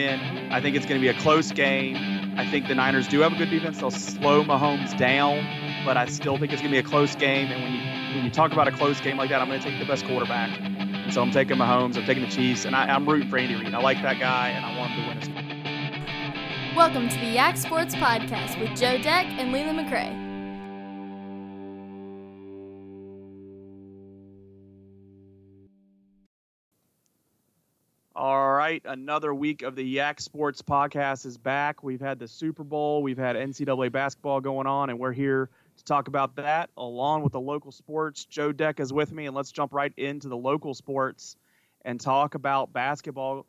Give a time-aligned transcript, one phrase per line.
[0.00, 0.52] men.
[0.52, 1.96] I think it's going to be a close game.
[2.36, 3.80] I think the Niners do have a good defense.
[3.80, 5.46] They'll slow Mahomes down,
[5.84, 7.50] but I still think it's going to be a close game.
[7.50, 7.80] And when you
[8.16, 10.04] when you talk about a close game like that, I'm going to take the best
[10.04, 10.58] quarterback.
[10.60, 11.96] And so I'm taking Mahomes.
[11.96, 13.72] I'm taking the Chiefs, and I, am rooting for Andy Reid.
[13.72, 16.74] I like that guy, and I want him to win.
[16.74, 20.19] Welcome to the Yak Sports Podcast with Joe Deck and Leland McRae.
[28.70, 31.82] Right, another week of the Yak Sports Podcast is back.
[31.82, 35.84] We've had the Super Bowl, we've had NCAA basketball going on, and we're here to
[35.84, 38.24] talk about that along with the local sports.
[38.26, 41.34] Joe Deck is with me, and let's jump right into the local sports
[41.84, 43.44] and talk about basketball.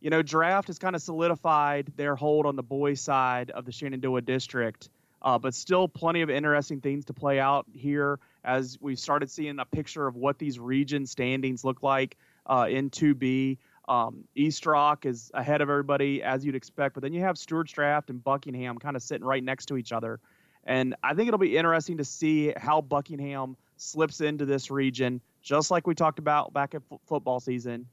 [0.00, 3.70] You know, draft has kind of solidified their hold on the boys' side of the
[3.70, 4.88] Shenandoah district,
[5.22, 9.60] uh, but still plenty of interesting things to play out here as we started seeing
[9.60, 12.16] a picture of what these region standings look like
[12.46, 13.58] uh, in 2B.
[13.88, 17.72] Um, East Rock is ahead of everybody as you'd expect, but then you have Stuarts
[17.72, 20.20] Draft and Buckingham kind of sitting right next to each other.
[20.64, 25.70] And I think it'll be interesting to see how Buckingham slips into this region, just
[25.70, 27.86] like we talked about back at f- football season.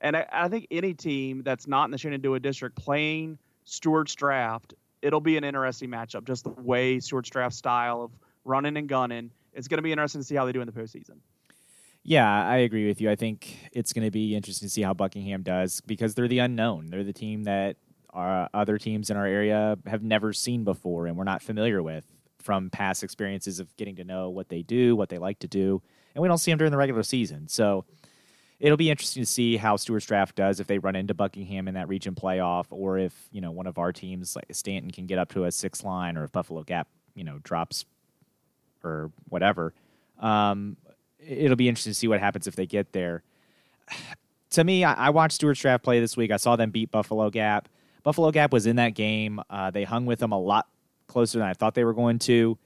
[0.00, 4.74] And I, I, think any team that's not in the Shenandoah district playing Stuarts Draft,
[5.02, 6.24] it'll be an interesting matchup.
[6.24, 8.10] Just the way Stuarts Draft style of
[8.44, 10.72] running and gunning, it's going to be interesting to see how they do in the
[10.72, 11.18] postseason.
[12.08, 13.10] Yeah, I agree with you.
[13.10, 16.38] I think it's going to be interesting to see how Buckingham does because they're the
[16.38, 16.88] unknown.
[16.88, 17.78] They're the team that
[18.10, 22.04] our other teams in our area have never seen before and we're not familiar with
[22.38, 25.82] from past experiences of getting to know what they do, what they like to do,
[26.14, 27.48] and we don't see them during the regular season.
[27.48, 27.84] So
[28.60, 31.74] it'll be interesting to see how Stuarts Draft does if they run into Buckingham in
[31.74, 35.18] that region playoff, or if you know one of our teams like Staunton can get
[35.18, 37.84] up to a six line, or if Buffalo Gap you know drops
[38.84, 39.74] or whatever.
[40.20, 40.76] Um,
[41.26, 43.22] it'll be interesting to see what happens if they get there.
[44.50, 46.30] to me, I, I, watched Stuarts Draft play this week.
[46.30, 47.68] I saw them beat Buffalo Gap.
[48.02, 49.40] Buffalo Gap was in that game.
[49.50, 50.68] Uh, they hung with them a lot
[51.06, 52.58] closer than I thought they were going to,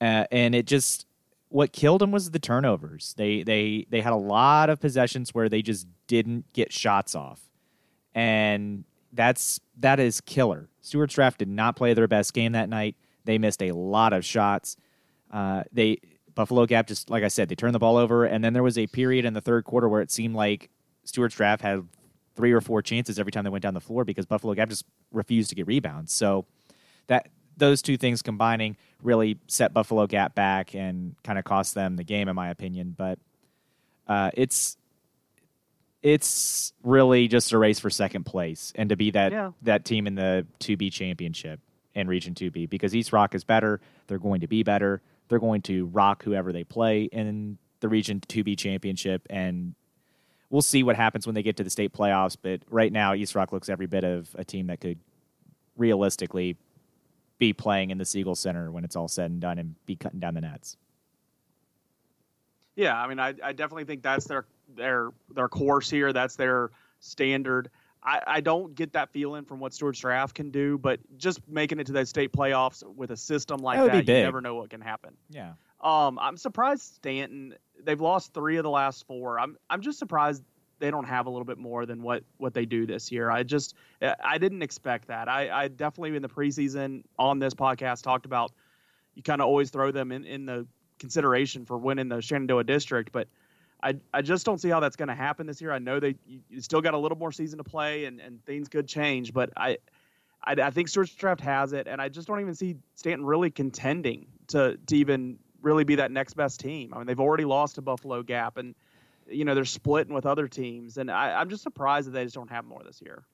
[0.00, 1.06] uh, and it just
[1.48, 3.14] what killed them was the turnovers.
[3.16, 7.40] They they they had a lot of possessions where they just didn't get shots off,
[8.14, 10.68] and that's that is killer.
[10.80, 12.96] Stuarts Draft did not play their best game that night.
[13.24, 14.76] They missed a lot of shots.
[15.30, 15.98] Uh, they
[16.34, 18.78] Buffalo Gap just like I said, they turned the ball over, and then there was
[18.78, 20.70] a period in the third quarter where it seemed like
[21.04, 21.86] Stuarts Draft had
[22.34, 24.84] three or four chances every time they went down the floor because Buffalo Gap just
[25.10, 26.12] refused to get rebounds.
[26.12, 26.46] So
[27.06, 31.96] that those two things combining really set Buffalo Gap back and kind of cost them
[31.96, 32.94] the game, in my opinion.
[32.96, 33.18] But
[34.06, 34.76] uh, it's
[36.02, 39.52] it's really just a race for second place and to be that yeah.
[39.62, 41.60] that team in the 2B championship
[41.94, 43.80] in Region 2B because East Rock is better.
[44.06, 45.00] They're going to be better.
[45.32, 49.26] They're going to rock whoever they play in the Region 2B championship.
[49.30, 49.74] And
[50.50, 52.36] we'll see what happens when they get to the state playoffs.
[52.40, 54.98] But right now, East Rock looks every bit of a team that could
[55.78, 56.58] realistically
[57.38, 60.20] be playing in the Siegel Center when it's all said and done and be cutting
[60.20, 60.76] down the nets.
[62.76, 64.44] Yeah, I mean, I, I definitely think that's their
[64.76, 66.12] their their course here.
[66.12, 67.70] That's their standard.
[68.04, 71.78] I, I don't get that feeling from what Stuarts Draft can do, but just making
[71.78, 74.70] it to the state playoffs with a system like that, that you never know what
[74.70, 75.16] can happen.
[75.30, 75.52] Yeah.
[75.80, 77.54] Um, I'm surprised Staunton.
[77.82, 79.38] They've lost three of the last four.
[79.38, 80.42] I'm I'm just surprised
[80.78, 83.30] they don't have a little bit more than what what they do this year.
[83.30, 83.74] I just
[84.22, 85.28] I didn't expect that.
[85.28, 88.52] I, I definitely in the preseason on this podcast talked about
[89.14, 90.66] you kind of always throw them in in the
[90.98, 93.28] consideration for winning the Shenandoah district, but
[93.82, 95.72] I, I just don't see how that's going to happen this year.
[95.72, 98.68] I know they you still got a little more season to play and, and things
[98.68, 99.78] could change, but I,
[100.42, 103.50] I, I think Stuarts Draft has it, and I just don't even see Staunton really
[103.50, 106.92] contending to to even really be that next best team.
[106.94, 108.74] I mean, they've already lost to Buffalo Gap, and
[109.28, 112.34] you know they're splitting with other teams, and I, I'm just surprised that they just
[112.34, 113.24] don't have more this year.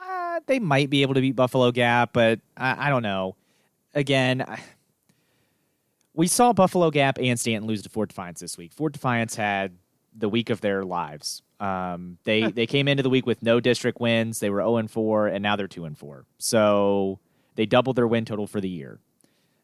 [0.00, 3.36] Uh, they might be able to beat Buffalo Gap, but I, I don't know.
[3.94, 4.44] Again.
[4.46, 4.60] I,
[6.16, 8.72] we saw Buffalo Gap and Staunton lose to Fort Defiance this week.
[8.72, 9.76] Fort Defiance had
[10.16, 11.42] the week of their lives.
[11.60, 14.40] Um, they they came into the week with no district wins.
[14.40, 16.24] They were 0 and 4, and now they're two and four.
[16.38, 17.18] So
[17.54, 19.00] they doubled their win total for the year.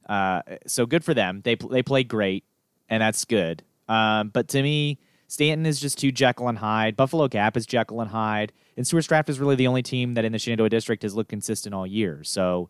[0.08, 1.42] Uh, so good for them.
[1.44, 2.44] They they played great,
[2.88, 3.62] and that's good.
[3.88, 6.96] Um, but to me, Staunton is just too Jekyll and Hyde.
[6.96, 10.24] Buffalo Gap is Jekyll and Hyde, and Stuarts Draft is really the only team that
[10.24, 12.22] in the Shenandoah district has looked consistent all year.
[12.24, 12.68] So,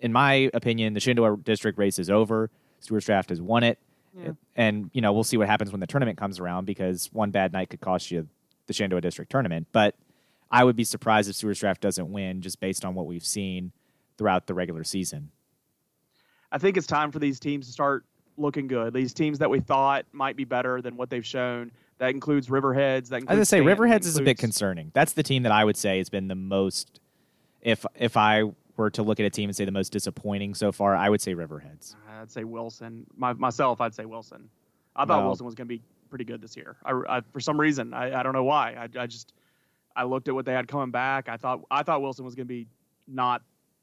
[0.00, 2.50] in my opinion, the Shenandoah district race is over.
[2.80, 3.78] Stuarts Draft has won it.
[4.16, 4.32] Yeah.
[4.56, 7.52] And, you know, we'll see what happens when the tournament comes around because one bad
[7.52, 8.28] night could cost you
[8.66, 9.66] the Shenandoah District tournament.
[9.72, 9.96] But
[10.50, 13.72] I would be surprised if Stuarts Draft doesn't win just based on what we've seen
[14.16, 15.30] throughout the regular season.
[16.52, 18.04] I think it's time for these teams to start
[18.36, 18.94] looking good.
[18.94, 21.72] These teams that we thought might be better than what they've shown.
[21.98, 23.08] That includes Riverheads.
[23.08, 24.06] That includes I was say Staunton, Riverheads includes...
[24.06, 24.90] is a bit concerning.
[24.94, 27.00] That's the team that I would say has been the most
[27.62, 28.44] if if I
[28.76, 31.20] were to look at a team and say the most disappointing so far, I would
[31.20, 31.94] say Riverheads.
[32.20, 33.06] I'd say Wilson.
[33.16, 34.48] My, myself, I'd say Wilson.
[34.96, 36.76] I thought Well- Wilson was going to be pretty good this year.
[36.84, 38.72] I, I- for some reason, I, I don't know why.
[38.96, 39.32] I, I just
[39.96, 41.28] I looked at what they had coming back.
[41.28, 42.66] I thought I thought Wilson was going to be
[43.06, 43.42] not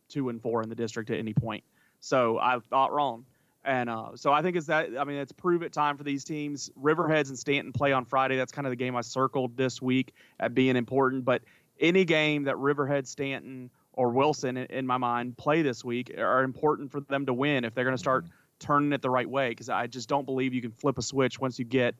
[0.09, 1.63] two and four in the district at any point.
[2.01, 3.25] So I thought wrong.
[3.63, 4.89] And uh, so I think it's that.
[4.99, 6.71] I mean, it's prove it time for these teams.
[6.81, 8.35] Riverheads and Staunton play on Friday.
[8.35, 11.23] That's kind of the game I circled this week at being important.
[11.25, 11.43] But
[11.79, 16.43] any game that Riverhead, Staunton, or Wilson, in, in my mind, play this week are
[16.43, 18.33] important for them to win if they're going to start mm-hmm.
[18.59, 19.49] turning it the right way.
[19.49, 21.95] Because I just don't believe you can flip a switch once you get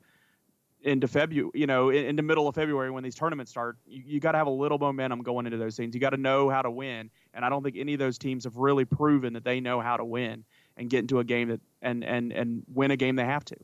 [0.83, 3.77] into February, you know, in, in the middle of February when these tournaments start.
[3.85, 5.93] You, you got to have a little momentum going into those things.
[5.93, 8.45] You got to know how to win, and I don't think any of those teams
[8.45, 10.43] have really proven that they know how to win
[10.77, 13.55] and get into a game that and and and win a game they have to.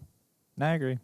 [0.60, 1.00] I agree.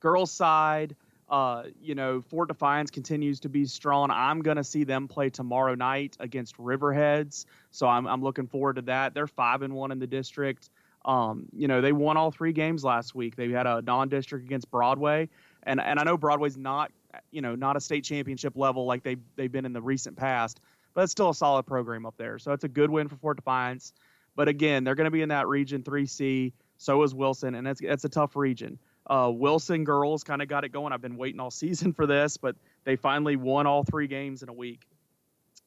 [0.00, 0.96] Girls side,
[1.30, 4.10] uh, you know, Fort Defiance continues to be strong.
[4.10, 8.76] I'm going to see them play tomorrow night against Riverheads, so I'm I'm looking forward
[8.76, 9.14] to that.
[9.14, 10.70] They're five and one in the district.
[11.04, 13.36] Um, you know, they won all three games last week.
[13.36, 15.28] They had a non-district against Broadway,
[15.62, 16.90] and and I know Broadway's not
[17.30, 20.60] you know not a state championship level like they they've been in the recent past,
[20.94, 22.40] but it's still a solid program up there.
[22.40, 23.92] So it's a good win for Fort Defiance.
[24.34, 26.52] But again, they're going to be in that region 3C.
[26.76, 28.78] So is Wilson, and that's it's a tough region.
[29.10, 30.92] Uh, Wilson girls kind of got it going.
[30.92, 32.54] I've been waiting all season for this, but
[32.84, 34.86] they finally won all three games in a week,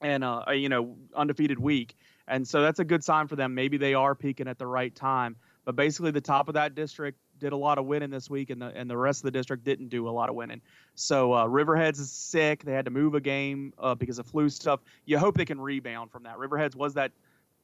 [0.01, 1.95] and uh, you know undefeated week,
[2.27, 3.53] and so that's a good sign for them.
[3.53, 5.35] Maybe they are peaking at the right time.
[5.65, 8.61] But basically, the top of that district did a lot of winning this week, and
[8.61, 10.61] the and the rest of the district didn't do a lot of winning.
[10.95, 12.63] So uh, Riverheads is sick.
[12.63, 14.79] They had to move a game uh, because of flu stuff.
[15.05, 16.37] You hope they can rebound from that.
[16.37, 17.11] Riverheads was that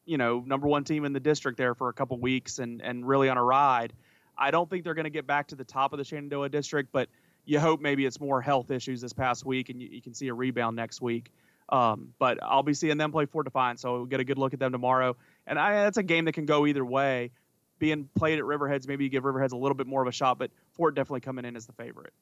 [0.05, 3.07] you know number one team in the district there for a couple weeks and and
[3.07, 3.93] really on a ride.
[4.39, 6.91] I don't think they're going to get back to the top of the Shenandoah district,
[6.91, 7.09] but
[7.45, 10.29] you hope maybe it's more health issues this past week and you, you can see
[10.29, 11.31] a rebound next week.
[11.67, 14.53] Um, but I'll be seeing them play Fort Defiance, so we'll get a good look
[14.53, 15.15] at them tomorrow.
[15.45, 17.31] And I, that's a game that can go either way.
[17.77, 20.39] Being played at Riverheads, maybe you give Riverheads a little bit more of a shot,
[20.39, 22.13] but Fort definitely coming in as the favorite.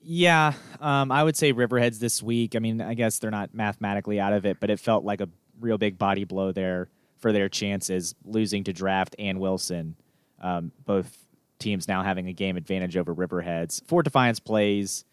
[0.00, 2.54] Yeah, um, I would say Riverheads this week.
[2.56, 5.28] I mean, I guess they're not mathematically out of it, but it felt like a
[5.60, 6.88] real big body blow there
[7.18, 9.96] for their chances, losing to Draft and Wilson.
[10.40, 11.26] Um, both
[11.58, 13.84] teams now having a game advantage over Riverheads.
[13.86, 15.04] Fort Defiance plays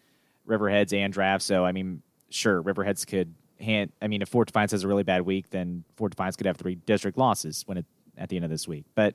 [0.48, 3.92] Riverheads and Draft, so I mean, sure, Riverheads could hand.
[4.00, 6.56] I mean, if Fort Defiance has a really bad week, then Fort Defiance could have
[6.56, 7.86] three district losses when it
[8.16, 8.84] at the end of this week.
[8.94, 9.14] But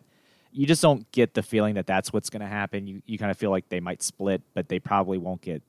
[0.52, 2.88] you just don't get the feeling that that's what's going to happen.
[2.88, 5.64] You you kind of feel like they might split, but they probably won't get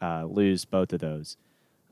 [0.00, 1.36] uh, lose both of those.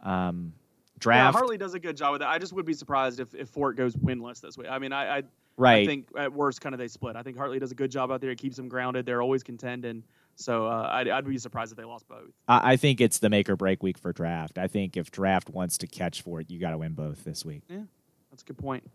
[0.03, 0.53] Um,
[0.99, 2.29] draft Yeah, Hartley does a good job with that.
[2.29, 4.69] I just would be surprised if, if Fort goes winless this week.
[4.71, 5.23] I mean, I, I
[5.61, 5.83] right.
[5.83, 7.17] I think at worst, kind of they split.
[7.17, 8.31] I think Hartley does a good job out there.
[8.31, 9.07] It keeps them grounded.
[9.07, 10.03] They're always contending.
[10.37, 12.31] So uh, I'd, I'd be surprised if they lost both.
[12.49, 14.59] I, I think it's the make or break week for draft.
[14.59, 17.45] I think if draft wants to catch for it, you got to win both this
[17.45, 17.63] week.
[17.69, 18.89] That's a good point.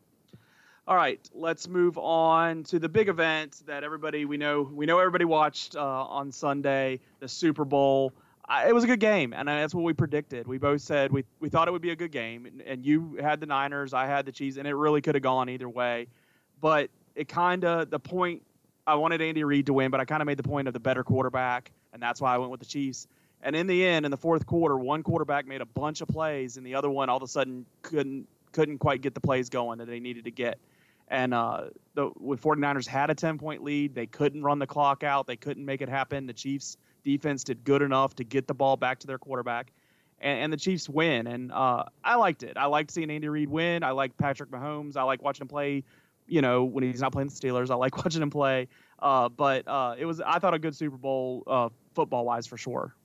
[0.88, 5.00] All right, let's move on to the big event that everybody we know we know
[5.00, 8.14] everybody watched uh, on Sunday, the Super Bowl.
[8.48, 10.48] I, it was a good game, and that's what we predicted.
[10.48, 13.18] We both said we we thought it would be a good game, and, and you
[13.20, 16.06] had the Niners, I had the Chiefs, and it really could have gone either way.
[16.62, 18.42] But it kind of the point
[18.88, 20.80] I wanted Andy Reid to win, but I kind of made the point of the
[20.80, 23.08] better quarterback, and that's why I went with the Chiefs.
[23.42, 26.58] And in the end, in the fourth quarter, one quarterback made a bunch of plays,
[26.58, 29.80] and the other one all of a sudden couldn't couldn't quite get the plays going
[29.80, 30.58] that they needed to get.
[31.08, 35.04] And uh, the with 49ers had a 10 point lead, they couldn't run the clock
[35.04, 36.26] out, they couldn't make it happen.
[36.26, 39.72] The Chiefs defense did good enough to get the ball back to their quarterback,
[40.20, 41.28] and, and the Chiefs win.
[41.28, 42.58] And uh, I liked it.
[42.58, 43.84] I liked seeing Andy Reid win.
[43.84, 44.98] I like Patrick Mahomes.
[44.98, 45.84] I like watching him play.
[46.28, 48.68] You know, when he's not playing the Steelers, I like watching him play.
[49.00, 52.58] Uh, but uh, it was, I thought, a good Super Bowl uh, football wise for
[52.58, 52.96] sure.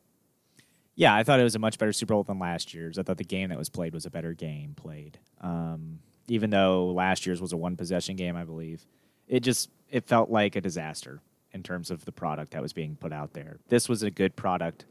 [0.95, 2.99] Yeah, I thought it was a much better Super Bowl than last year's.
[2.99, 5.19] I thought the game that was played was a better game played.
[5.41, 8.87] Um, even though last year's was a one possession game, I believe,
[9.27, 11.21] it just it felt like a disaster
[11.53, 13.59] in terms of the product that was being put out there.
[13.69, 14.85] This was a good product.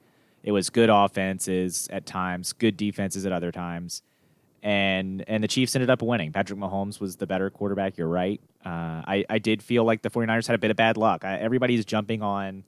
[0.44, 4.02] It was good offenses at times, good defenses at other times,
[4.64, 6.32] and and the Chiefs ended up winning.
[6.32, 7.98] Patrick Mahomes was the better quarterback.
[7.98, 8.42] You're right.
[8.66, 8.70] Uh,
[9.08, 11.24] I I did feel like the 49ers had a bit of bad luck.
[11.26, 12.64] I, everybody's jumping on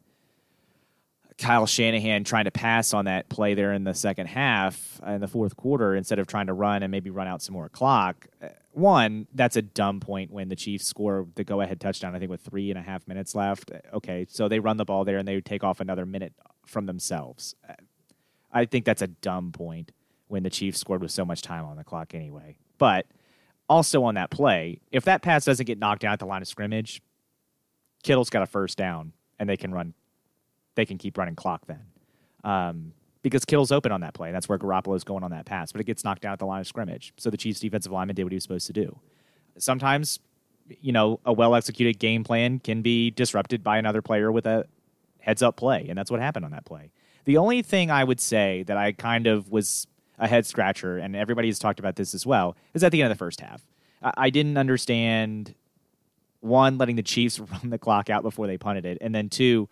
[1.37, 5.27] Kyle Shanahan trying to pass on that play there in the second half in the
[5.27, 8.27] fourth quarter instead of trying to run and maybe run out some more clock.
[8.41, 12.19] Uh, One, that's a dumb point when the Chiefs score the go ahead touchdown, I
[12.19, 13.71] think, with three and a half minutes left.
[13.71, 16.33] Uh, Okay, so they run the ball there and they take off another minute
[16.65, 17.55] from themselves.
[17.67, 17.73] Uh,
[18.53, 19.91] I think that's a dumb point
[20.31, 22.55] when the Chiefs scored with so much time on the clock anyway.
[22.77, 23.05] But
[23.67, 26.47] also on that play, if that pass doesn't get knocked down at the line of
[26.47, 27.01] scrimmage,
[28.01, 29.93] Kittle's got a first down and they can run
[30.75, 31.83] they can keep running clock then.
[32.45, 34.31] Um, because Kittle's open on that play.
[34.31, 36.61] That's where Garoppolo's going on that pass, but it gets knocked down at the line
[36.61, 37.13] of scrimmage.
[37.17, 38.99] So the Chiefs defensive lineman did what he was supposed to do.
[39.57, 40.19] Sometimes,
[40.79, 44.65] you know, a well executed game plan can be disrupted by another player with a
[45.19, 46.91] heads up play, and that's what happened on that play.
[47.25, 49.87] The only thing I would say that I kind of was
[50.21, 53.11] a head scratcher, and everybody has talked about this as well, is at the end
[53.11, 53.65] of the first half.
[54.01, 55.55] I, I didn't understand
[56.39, 59.67] one, letting the Chiefs run the clock out before they punted it, and then two,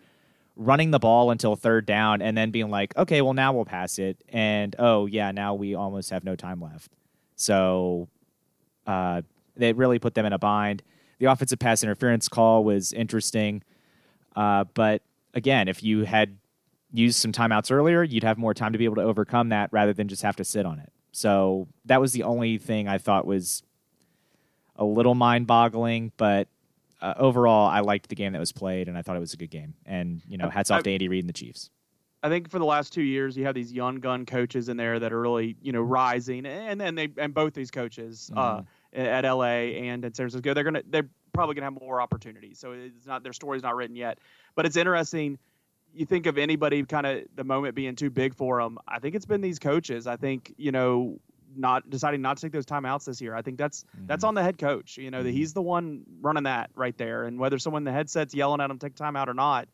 [0.56, 3.98] running the ball until third down and then being like, okay, well, now we'll pass
[3.98, 4.22] it.
[4.28, 6.92] And oh, yeah, now we almost have no time left.
[7.36, 8.08] So
[8.86, 9.22] uh,
[9.56, 10.82] they really put them in a bind.
[11.18, 13.62] The offensive pass interference call was interesting.
[14.36, 15.00] Uh, but
[15.32, 16.36] again, if you had
[16.92, 19.92] used some timeouts earlier, you'd have more time to be able to overcome that rather
[19.92, 20.92] than just have to sit on it.
[21.12, 23.62] So that was the only thing I thought was
[24.76, 26.48] a little mind boggling, but
[27.00, 29.36] uh, overall, I liked the game that was played, and I thought it was a
[29.36, 29.74] good game.
[29.86, 31.70] And you know, hats off to Andy Reid and the Chiefs.
[32.22, 34.98] I think for the last two years, you have these young gun coaches in there
[34.98, 39.00] that are really you know rising, and then they and both these coaches uh, mm-hmm.
[39.00, 42.58] uh, at LA and at San Francisco, they're gonna they're probably gonna have more opportunities.
[42.58, 44.18] So it's not their story's not written yet,
[44.54, 45.38] but it's interesting.
[45.92, 48.78] You think of anybody kind of the moment being too big for them.
[48.86, 50.06] I think it's been these coaches.
[50.06, 51.18] I think you know
[51.56, 53.34] not deciding not to take those timeouts this year.
[53.34, 54.06] I think that's mm-hmm.
[54.06, 54.96] that's on the head coach.
[54.96, 55.26] You know, mm-hmm.
[55.26, 58.60] that he's the one running that right there, and whether someone in the headset's yelling
[58.60, 59.68] at him take timeout or not,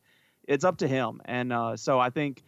[0.46, 1.20] it's up to him.
[1.24, 2.42] And uh, so I think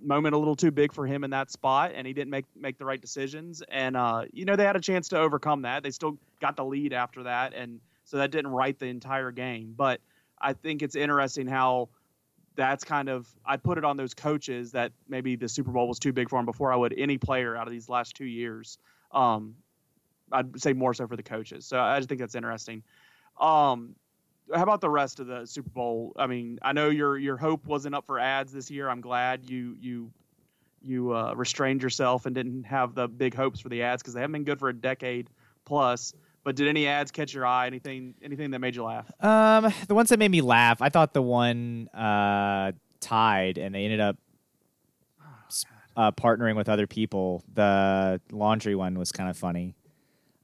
[0.00, 2.78] moment a little too big for him in that spot, and he didn't make make
[2.78, 3.62] the right decisions.
[3.68, 5.82] And uh, you know, they had a chance to overcome that.
[5.82, 9.74] They still got the lead after that, and so that didn't write the entire game.
[9.76, 10.00] But
[10.40, 11.88] I think it's interesting how
[12.56, 15.98] that's kind of I put it on those coaches that maybe the Super Bowl was
[15.98, 18.78] too big for them before I would any player out of these last two years.
[19.12, 19.56] Um,
[20.32, 21.66] I'd say more so for the coaches.
[21.66, 22.82] So I just think that's interesting.
[23.40, 23.94] Um,
[24.54, 26.12] how about the rest of the Super Bowl?
[26.16, 28.88] I mean, I know your your hope wasn't up for ads this year.
[28.88, 30.12] I'm glad you you
[30.82, 34.20] you uh, restrained yourself and didn't have the big hopes for the ads because they
[34.20, 35.30] haven't been good for a decade
[35.64, 36.14] plus.
[36.44, 37.66] But did any ads catch your eye?
[37.66, 39.10] Anything anything that made you laugh?
[39.20, 43.84] Um, the ones that made me laugh, I thought the one uh, tied, and they
[43.84, 44.18] ended up
[45.96, 47.42] uh, partnering with other people.
[47.52, 49.74] The laundry one was kind of funny.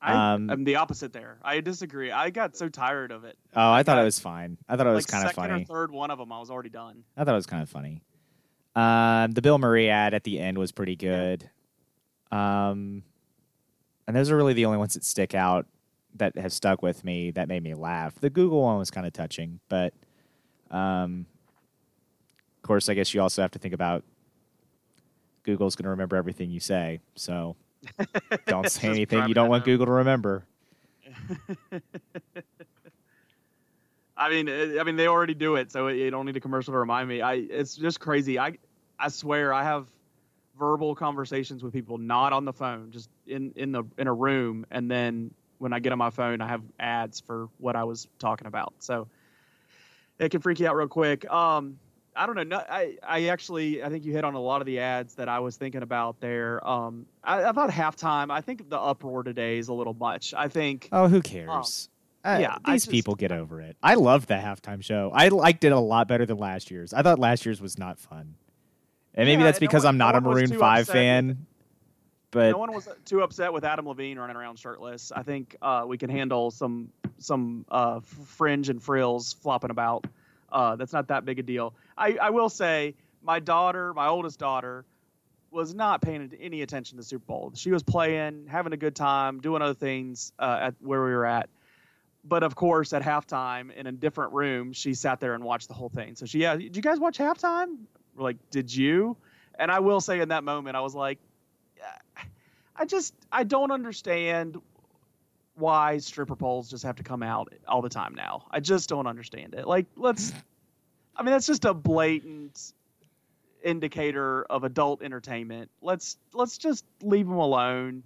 [0.03, 1.37] I, um, I'm the opposite there.
[1.43, 2.11] I disagree.
[2.11, 3.37] I got so tired of it.
[3.55, 4.57] Oh, I, I thought it was fine.
[4.67, 5.49] I thought it was like kind of funny.
[5.53, 7.05] Second or third one of them, I was already done.
[7.17, 8.03] I thought it was kind of funny.
[8.75, 11.51] Um, the Bill Murray ad at the end was pretty good.
[12.33, 13.03] Um,
[14.07, 15.67] and those are really the only ones that stick out
[16.17, 18.15] that have stuck with me that made me laugh.
[18.17, 19.95] The Google one was kind of touching, but
[20.71, 21.27] um,
[22.59, 24.05] of course, I guess you also have to think about
[25.43, 27.01] Google's going to remember everything you say.
[27.15, 27.57] So
[28.47, 30.45] don't say anything you don't want Google to remember.
[34.17, 34.49] I mean,
[34.79, 37.23] I mean, they already do it, so you don't need a commercial to remind me.
[37.23, 38.39] I, it's just crazy.
[38.39, 38.59] I,
[38.99, 39.87] I swear, I have
[40.59, 44.67] verbal conversations with people, not on the phone, just in in the in a room,
[44.71, 48.09] and then when I get on my phone, I have ads for what I was
[48.19, 48.73] talking about.
[48.79, 49.09] So
[50.19, 51.31] it can freak you out real quick.
[51.31, 51.79] Um,
[52.17, 52.43] I don't know.
[52.43, 55.29] No, I, I actually, I think you hit on a lot of the ads that
[55.29, 56.67] I was thinking about there.
[56.67, 60.35] Um, I, I thought halftime, I think the uproar today is a little much.
[60.35, 60.89] I think.
[60.93, 61.89] Oh, who cares?
[62.25, 63.77] Um, uh, yeah, these just, people get over it.
[63.83, 65.11] I loved the halftime show.
[65.15, 66.93] I liked it a lot better than last year's.
[66.93, 68.35] I thought last year's was not fun.
[69.15, 71.47] And maybe yeah, that's because no one, I'm not no a Maroon Five fan.
[72.31, 75.11] But no one was too upset with Adam Levine running around shirtless.
[75.15, 80.07] I think uh, we can handle some some uh, fringe and frills flopping about.
[80.51, 81.75] Uh, that's not that big a deal.
[81.97, 84.85] I, I will say, my daughter, my oldest daughter,
[85.51, 87.53] was not paying any attention to the Super Bowl.
[87.55, 91.27] She was playing, having a good time, doing other things uh, at where we were
[91.27, 91.49] at.
[92.25, 95.75] But of course, at halftime in a different room, she sat there and watched the
[95.75, 96.17] whole thing.
[96.17, 97.77] So she, yeah, did you guys watch halftime?
[98.15, 99.17] We're like, did you?
[99.59, 101.19] And I will say, in that moment, I was like,
[102.77, 104.61] I just I don't understand
[105.55, 108.47] why stripper poles just have to come out all the time now.
[108.51, 109.67] I just don't understand it.
[109.67, 110.33] Like let's
[111.17, 112.73] I mean that's just a blatant
[113.63, 115.71] indicator of adult entertainment.
[115.83, 118.03] Let's let's just leave them alone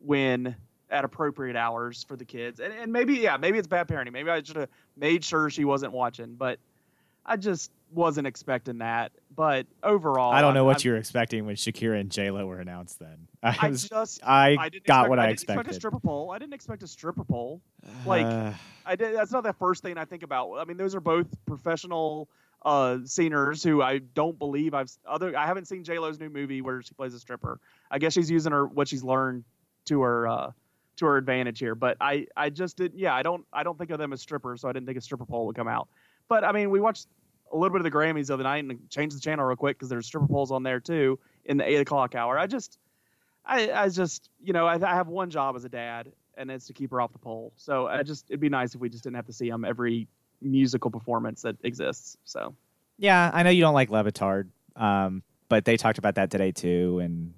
[0.00, 0.56] when
[0.90, 2.60] at appropriate hours for the kids.
[2.60, 4.12] And and maybe yeah, maybe it's bad parenting.
[4.12, 6.58] Maybe I should have made sure she wasn't watching, but
[7.24, 9.12] I just wasn't expecting that.
[9.34, 12.30] But overall, I don't know I, what I'm, you were expecting when Shakira and J
[12.30, 12.98] Lo were announced.
[12.98, 15.60] Then I, was, I just I, I got expect, what I, I expected.
[15.60, 16.30] Expect a stripper pole.
[16.30, 17.62] I didn't expect a stripper pole.
[18.04, 18.52] Like uh,
[18.84, 19.14] I did.
[19.14, 20.56] That's not the first thing I think about.
[20.56, 22.28] I mean, those are both professional
[22.64, 25.36] uh, singers who I don't believe I've other.
[25.36, 27.60] I haven't seen J Lo's new movie where she plays a stripper.
[27.90, 29.44] I guess she's using her what she's learned
[29.86, 30.26] to her.
[30.26, 30.50] Uh,
[30.96, 33.90] to her advantage here, but I, I just did, yeah, I don't, I don't think
[33.90, 35.88] of them as strippers, so I didn't think a stripper pole would come out.
[36.28, 37.08] But I mean, we watched
[37.52, 39.76] a little bit of the Grammys of the night and change the channel real quick
[39.76, 41.18] because there's stripper poles on there too.
[41.44, 42.38] in the eight o'clock hour.
[42.38, 42.78] I just,
[43.44, 46.66] I, I just, you know, I, I have one job as a dad, and it's
[46.66, 47.52] to keep her off the pole.
[47.56, 50.06] So I just, it'd be nice if we just didn't have to see them every
[50.40, 52.16] musical performance that exists.
[52.24, 52.54] So
[52.98, 56.52] Yeah, I know you don't like Le Batard, um, but they talked about that today
[56.52, 57.34] too, and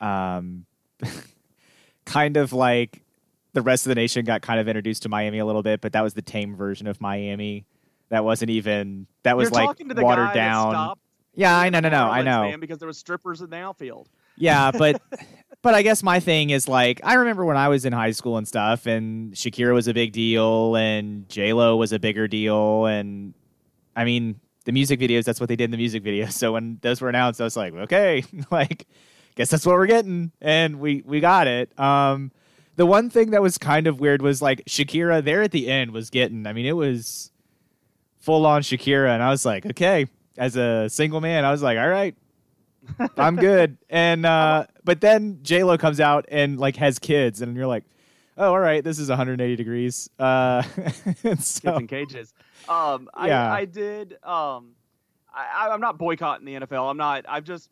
[0.00, 0.66] um,
[2.04, 3.02] kind of like
[3.52, 5.92] the rest of the nation got kind of introduced to Miami a little bit, but
[5.92, 7.64] that was the tame version of Miami.
[8.10, 10.96] That wasn't even that was You're like talking to the watered down.
[11.34, 12.42] Yeah, I know, no, no, I know.
[12.42, 14.08] man, because there was strippers in the outfield.
[14.36, 15.00] Yeah, but
[15.62, 18.36] but I guess my thing is like I remember when I was in high school
[18.36, 22.86] and stuff, and Shakira was a big deal, and J Lo was a bigger deal,
[22.86, 23.34] and
[23.94, 25.24] I mean the music videos.
[25.24, 26.32] That's what they did in the music videos.
[26.40, 28.86] So when those were announced, I was like, okay, like
[29.36, 31.78] guess that's what we're getting, and we we got it.
[31.78, 32.32] Um,
[32.76, 35.92] the one thing that was kind of weird was like Shakira there at the end
[35.92, 36.46] was getting.
[36.46, 37.29] I mean, it was
[38.20, 40.06] full on Shakira, and I was like, okay.
[40.38, 42.14] As a single man, I was like, all right,
[43.18, 43.76] I'm good.
[43.90, 47.84] And uh, but then J Lo comes out and like has kids, and you're like,
[48.38, 50.08] oh, all right, this is 180 degrees.
[50.18, 50.72] Uh, so,
[51.14, 52.32] Kids in cages.
[52.68, 53.52] Um, Yeah.
[53.52, 54.12] I, I did.
[54.22, 54.72] Um,
[55.32, 56.90] I, I'm not boycotting the NFL.
[56.90, 57.24] I'm not.
[57.28, 57.68] I'm just.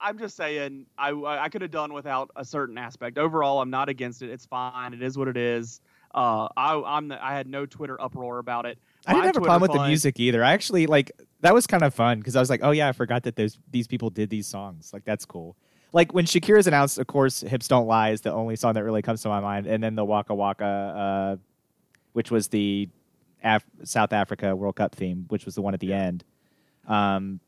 [0.00, 0.86] I'm just saying.
[0.98, 3.18] I I could have done without a certain aspect.
[3.18, 4.30] Overall, I'm not against it.
[4.30, 4.94] It's fine.
[4.94, 5.80] It is what it is.
[6.14, 8.78] Uh, I I'm the, I had no Twitter uproar about it.
[9.06, 10.44] I didn't have a Twitter problem with the music either.
[10.44, 12.92] I actually like that was kind of fun because I was like, oh yeah, I
[12.92, 14.92] forgot that those these people did these songs.
[14.92, 15.56] Like that's cool.
[15.92, 19.02] Like when Shakira's announced, of course, "Hips Don't Lie" is the only song that really
[19.02, 21.36] comes to my mind, and then the Waka Waka, uh,
[22.12, 22.88] which was the
[23.44, 26.24] Af- South Africa World Cup theme, which was the one at the end.
[26.86, 27.40] Um,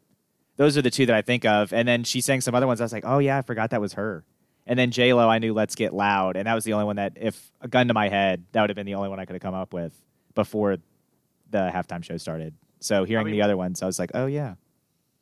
[0.57, 2.81] those are the two that I think of, and then she sang some other ones.
[2.81, 4.25] I was like, oh yeah, I forgot that was her.
[4.67, 6.97] And then J Lo, I knew "Let's Get Loud," and that was the only one
[6.97, 9.25] that, if a gun to my head, that would have been the only one I
[9.25, 9.93] could have come up with
[10.35, 10.79] before
[11.55, 12.53] the halftime show started.
[12.81, 14.55] So hearing mean- the other ones, I was like, oh yeah,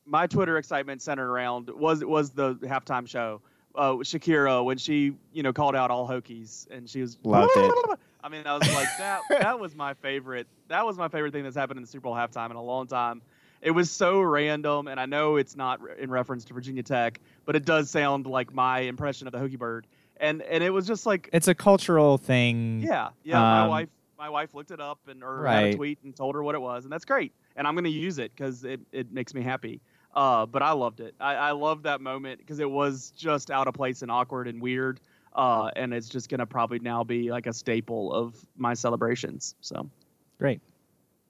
[0.07, 3.40] my Twitter excitement centered around was was the halftime show.
[3.75, 7.99] Uh, Shakira when she you know called out all Hokies and she was Loved it.
[8.25, 9.21] I mean, I was like that.
[9.31, 10.47] that was my favorite.
[10.68, 12.87] That was my favorite thing that's happened in the Super Bowl halftime in a long
[12.87, 13.21] time.
[13.62, 17.55] It was so random, and I know it's not in reference to Virginia Tech, but
[17.57, 19.87] it does sound like my impression of the Hokie bird.
[20.18, 22.81] And and it was just like, it's a cultural thing.
[22.81, 23.38] yeah, yeah.
[23.40, 23.88] my Um, wife
[24.22, 25.74] my wife looked it up and or had Right.
[25.74, 27.32] a tweet and told her what it was, and that's great.
[27.56, 29.80] And I'm going to use it because it, it makes me happy.
[30.14, 31.16] Uh, but I loved it.
[31.18, 34.62] I, I loved that moment because it was just out of place and awkward and
[34.62, 35.00] weird.
[35.35, 39.56] Uh, and it's just going to probably now be like a staple of my celebrations.
[39.61, 39.90] So
[40.38, 40.61] Great.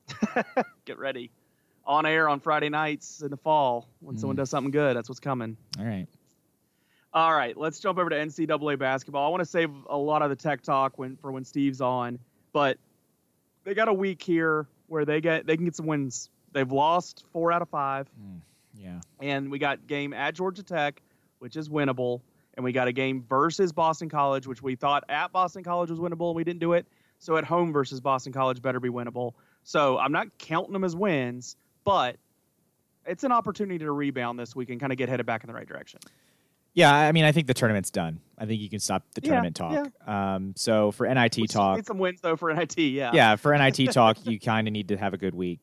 [0.85, 1.31] get ready.
[1.87, 4.40] On air on Friday nights in the fall when someone Mm.
[4.40, 4.94] does something good.
[4.94, 5.57] That's what's coming.
[5.78, 6.07] All right.
[7.14, 9.26] All right, let's jump over to NCAA basketball.
[9.26, 12.18] I want to save a lot of the tech talk when for when Steve's on,
[12.53, 12.79] but
[13.65, 16.31] they got a week here where they get they can get some wins.
[16.53, 18.41] They've lost four out of five, mm,
[18.75, 19.01] Yeah.
[19.21, 21.01] and we got game at Georgia Tech,
[21.38, 22.21] which is winnable,
[22.55, 25.99] and we got a game versus Boston College, which we thought at Boston College was
[25.99, 26.87] winnable, and we didn't do it.
[27.19, 29.33] So at home versus Boston College better be winnable.
[29.62, 32.17] So I'm not counting them as wins, but
[33.07, 35.55] it's an opportunity to rebound this week and kind of get headed back in the
[35.55, 36.01] right direction.
[36.75, 38.21] Yeah, I mean, I think the tournament's done.
[38.39, 40.09] I think you can stop the Yeah, tournament talk.
[40.09, 42.79] Um, so for NIT We talk, Need some wins though for NIT.
[42.79, 43.11] Yeah.
[43.13, 45.61] yeah, for NIT talk, you kind of need to have a good week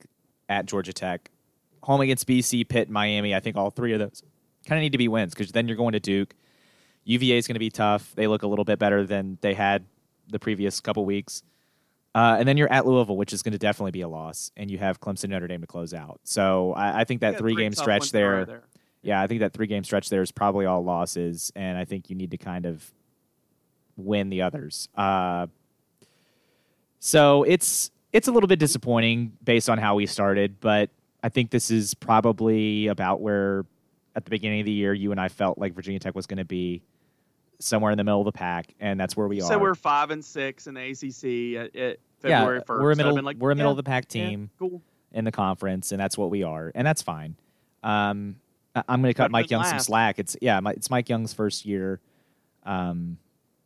[0.48, 1.30] at Georgia Tech,
[1.82, 3.36] home against BC, Pitt, Miami.
[3.36, 4.24] I think all three of those
[4.66, 6.36] kind of need to be wins because then you're going to Duke.
[7.06, 8.14] UVA is going to be tough.
[8.16, 9.86] They look a little bit better than they had
[10.28, 11.42] the previous couple weeks.
[12.14, 14.70] Uh, and then you're at Louisville, which is going to definitely be a loss, and
[14.70, 16.20] you have Clemson, Notre Dame to close out.
[16.24, 18.64] So I, I think that Yeah, three game stretch ones in a row there,
[19.02, 22.10] yeah, I think that three game stretch there is probably all losses, and I think
[22.10, 22.92] you need to kind of
[23.96, 24.90] win the others.
[24.96, 25.48] Uh,
[27.00, 30.90] so it's it's a little bit disappointing based on how we started, but
[31.24, 33.66] I think this is probably about where
[34.16, 36.38] at the beginning of the year you and I felt like Virginia Tech was going
[36.38, 36.82] to be
[37.60, 39.50] somewhere in the middle of the pack, and that's where we So are.
[39.52, 42.82] So we're five and six in the ACC at, at February first.
[42.82, 44.82] we're a middle we're a middle of the pack team cool.
[45.14, 47.36] in the conference, and that's what we are, and that's fine.
[47.84, 48.36] Um,
[48.76, 50.20] I'm going to cut Mike Young some slack.
[50.20, 52.00] It's yeah, my, it's Mike Young's first year.
[52.64, 53.18] Um,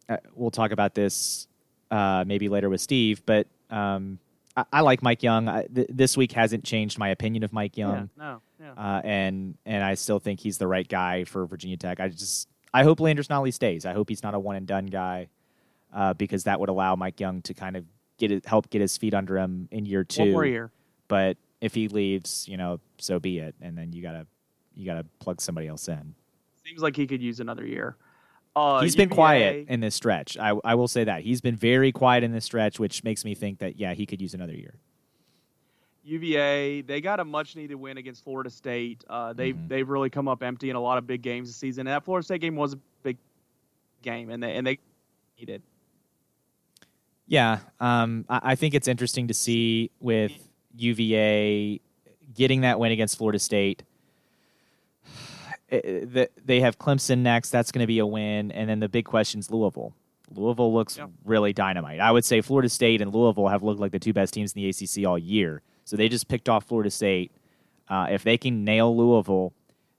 [0.10, 1.48] uh, we'll talk about this
[1.92, 4.20] uh, maybe later with Steve, but um,
[4.56, 5.48] I, I like Mike Young.
[5.48, 8.72] I, th- this week hasn't changed my opinion of Mike Young, Yeah, no, yeah.
[8.98, 12.00] uh, and and I still think he's the right guy for Virginia Tech.
[12.00, 13.86] I just I hope Landers Nolley stays.
[13.86, 15.28] I hope he's not a one and done guy
[15.94, 17.86] uh, because that would allow Mike Young to kind of
[18.18, 20.72] get it, help get his feet under him in year two One more year.
[21.08, 23.56] but if he leaves, you know, so be it.
[23.62, 24.28] And then you gotta
[24.76, 26.16] you gotta plug somebody else in.
[26.66, 27.96] Seems like he could use another year.
[28.56, 30.38] Uh, He's been UVA quiet in this stretch.
[30.38, 33.34] I I will say that he's been very quiet in this stretch, which makes me
[33.36, 34.76] think that yeah, he could use another year.
[36.06, 39.04] UVA, they got a much needed win against Florida State.
[39.10, 39.68] Uh, they've Mhm.
[39.70, 41.88] they've really come up empty in a lot of big games this season.
[41.88, 43.18] And that Florida State game was a big
[44.02, 44.80] game, and they and they
[45.40, 45.62] needed.
[47.26, 50.34] Yeah, um, I, I think it's interesting to see with
[50.78, 51.80] UVA
[52.36, 53.84] getting that win against Florida State.
[55.74, 57.50] Eh, eh, They have Clemson next.
[57.50, 59.94] That's going to be a win, and then the big question is Louisville.
[60.34, 61.10] Louisville looks Yep.
[61.26, 62.00] really dynamite.
[62.00, 64.62] I would say Florida State and Louisville have looked like the two best teams in
[64.62, 65.62] the ACC all year.
[65.86, 67.32] So they just picked off Florida State.
[67.90, 69.54] Uh, if they can nail Louisville,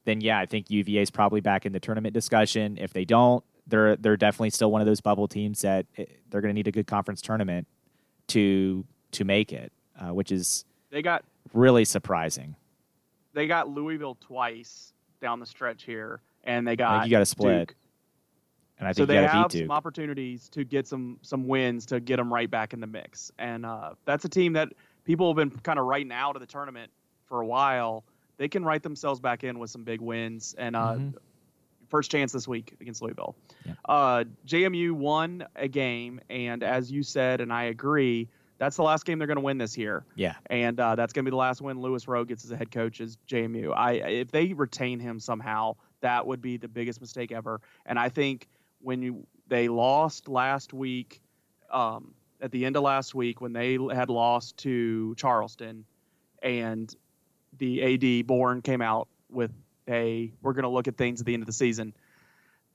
[0.07, 2.79] then yeah, I think UVA is probably back in the tournament discussion.
[2.79, 6.41] If they don't, they're they're definitely still one of those bubble teams that eh, they're
[6.41, 7.67] going to need a good conference tournament
[8.29, 12.57] to to make it, uh, which is They got really surprising.
[13.35, 14.93] they got Louisville twice
[15.25, 17.75] down the stretch here, and they got you got to split, Duke.
[18.79, 21.99] and I so think they you have some opportunities to get some some wins to
[21.99, 23.33] get them right back in the mix.
[23.39, 24.69] And uh, that's a team that
[25.05, 26.93] people have been kind of writing out of the tournament
[27.27, 28.05] for a while.
[28.37, 30.55] They can write themselves back in with some big wins.
[30.59, 31.15] And uh, Mhm.
[31.89, 33.35] first chance this week against Louisville.
[33.65, 33.73] Yeah.
[33.87, 39.05] Uh, JMU won a game, and as you said, and I agree, that's the last
[39.05, 41.37] game they're going to win this year yeah, and uh, that's going to be the
[41.37, 43.73] last win Louis Rowe gets as a head coach as JMU.
[43.75, 47.61] I if they retain him somehow, that would be the biggest mistake ever.
[47.87, 48.49] And I think
[48.81, 51.21] when you they lost last week,
[51.71, 55.85] um, at the end of last week when they had lost to Charleston,
[56.43, 56.95] and
[57.59, 59.51] the AD Bourne came out with
[59.89, 61.95] a we're going to look at things at the end of the season.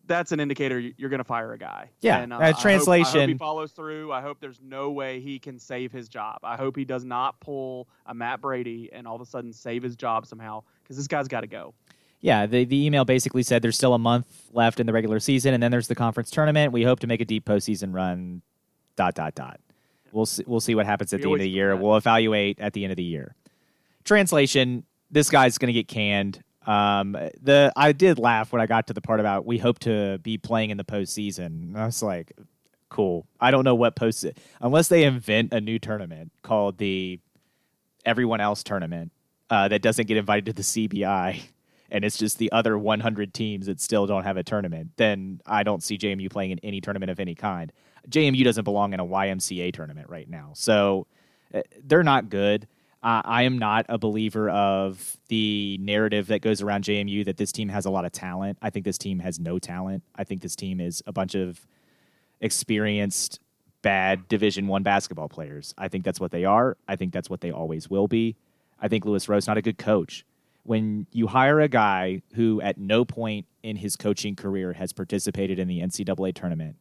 [0.09, 1.89] That's an indicator you're going to fire a guy.
[2.01, 4.11] Yeah, And, uh, I hope- I hope, translation- he follows through.
[4.11, 6.39] I hope there's no way he can save his job.
[6.43, 9.83] I hope he does not pull a Matt Brady and all of a sudden save
[9.83, 11.73] his job somehow because this guy's got to go.
[12.21, 12.45] yeah.
[12.47, 15.63] The the email basically said there's still a month left in the regular season, and
[15.63, 16.73] then there's the conference tournament.
[16.73, 18.41] We hope to make a deep postseason run.
[18.97, 19.61] Dot dot dot.
[20.11, 21.69] We'll see, we'll see what happens at We the end of the year.
[21.75, 21.81] that.
[21.83, 23.35] We'll evaluate at the end of the year.
[24.03, 26.43] Translation: This guy's going to get canned.
[26.69, 30.19] Um, the I did laugh when I got to the part about we hope to
[30.19, 31.75] be playing in the postseason.
[31.75, 32.31] I was like,
[32.89, 33.25] cool.
[33.41, 34.23] I don't know what post
[34.61, 37.19] unless they invent a new tournament called the
[38.05, 39.11] everyone else tournament
[39.49, 41.41] uh, that doesn't get invited to the CBI.
[41.91, 44.91] And it's just the other 100 teams that still don't have a tournament.
[44.97, 47.71] Then I don't see JMU playing in any tournament of any kind.
[48.07, 51.07] JMU doesn't belong in a YMCA tournament right now, so
[51.51, 52.67] uh, they're not good.
[53.01, 57.51] Uh, I am not a believer of the narrative that goes around JMU that this
[57.51, 58.57] team has a lot of talent.
[58.61, 60.03] I think this team has no talent.
[60.15, 61.65] I think this team is a bunch of
[62.41, 63.39] experienced
[63.81, 65.73] bad division 1 basketball players.
[65.77, 66.75] I think that's what they are.
[66.89, 68.35] I think that's what they always will be.
[68.81, 70.25] I think Louis Rowe's not a good coach.
[70.63, 75.57] When you hire a guy who at no point in his coaching career has participated
[75.57, 76.75] in the NCAA tournament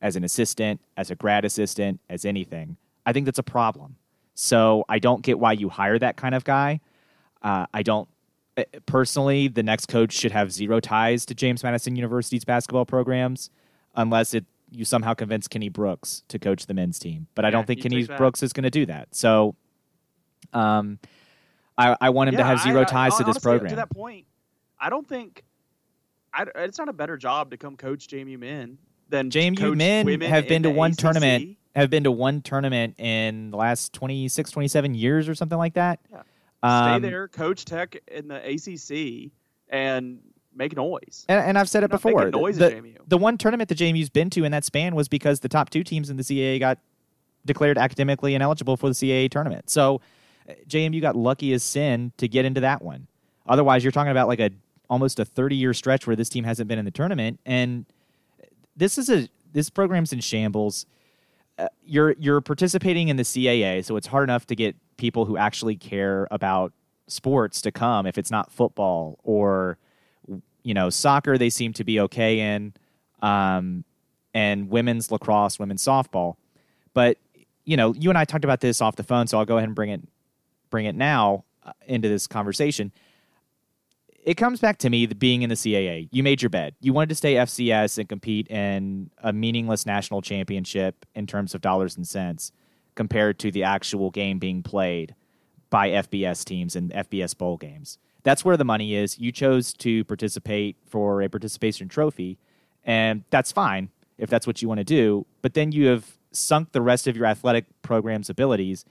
[0.00, 3.96] as an assistant, as a grad assistant, as anything, I think that's a problem.
[4.34, 6.80] So I don't get why you hire that kind of guy.
[7.42, 8.08] Uh, I don't
[8.56, 9.48] eh, personally.
[9.48, 13.50] The next coach should have zero ties to James Madison University's basketball programs,
[13.94, 17.26] unless it you somehow convince Kenny Brooks to coach the men's team.
[17.34, 18.06] But I don't think Kenny.
[18.06, 19.14] Brooks is going to do that.
[19.14, 19.54] So,
[20.54, 20.98] um,
[21.76, 23.70] I, I want him to Yeah, have I- zero I- ties to this honestly, program.
[23.70, 24.26] To that point,
[24.80, 25.42] I don't think
[26.32, 28.78] I, it's not a better job to come coach JMU men
[29.10, 30.98] than JMU men have been to one ACC.
[30.98, 35.74] tournament have been to one tournament in the last 26 27 years or something like
[35.74, 36.22] that Yeah.
[36.64, 39.32] Um, Stay there, coach Tech in the ACC,
[39.68, 40.20] and
[40.54, 41.24] make noise.
[41.30, 42.96] and, and i've said it Not before noise the, at JMU.
[43.08, 45.82] the one tournament that jmu's been to in that span was because the top two
[45.82, 46.78] teams in the caa got
[47.46, 50.02] declared academically ineligible for the caa tournament so
[50.48, 53.06] uh, jmu got lucky as sin to get into that one
[53.46, 54.50] otherwise you're talking about like a
[54.90, 57.86] almost a 30 year stretch where this team hasn't been in the tournament and
[58.76, 60.84] this is a this program's in shambles
[61.84, 65.76] you're you're participating in the CAA, so it's hard enough to get people who actually
[65.76, 66.72] care about
[67.08, 69.78] sports to come if it's not football or
[70.62, 71.38] you know soccer.
[71.38, 72.74] They seem to be okay in,
[73.20, 73.84] um,
[74.34, 76.36] and women's lacrosse, women's softball.
[76.94, 77.18] But
[77.64, 79.68] you know, you and I talked about this off the phone, so I'll go ahead
[79.68, 80.02] and bring it
[80.70, 82.92] bring it now uh, into this conversation.
[84.22, 86.08] It comes back to me the being in the CAA.
[86.12, 86.76] You made your bed.
[86.80, 91.60] You wanted to stay FCS and compete in a meaningless national championship in terms of
[91.60, 92.52] dollars and cents
[92.94, 95.16] compared to the actual game being played
[95.70, 97.98] by FBS teams and FBS bowl games.
[98.22, 99.18] That's where the money is.
[99.18, 102.38] You chose to participate for a participation trophy,
[102.84, 105.26] and that's fine if that's what you want to do.
[105.40, 108.84] But then you have sunk the rest of your athletic program's abilities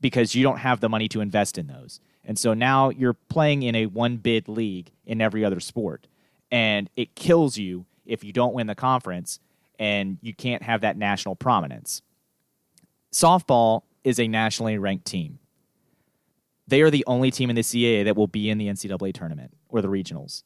[0.00, 2.00] because you don't have the money to invest in those.
[2.24, 6.06] And so now you're playing in a one bid league in every other sport.
[6.50, 9.40] And it kills you if you don't win the conference
[9.78, 12.02] and you can't have that national prominence.
[13.12, 15.38] Softball is a nationally ranked team.
[16.68, 19.52] they are the only team in the CAA that will be in the NCAA tournament
[19.68, 20.44] or the regionals.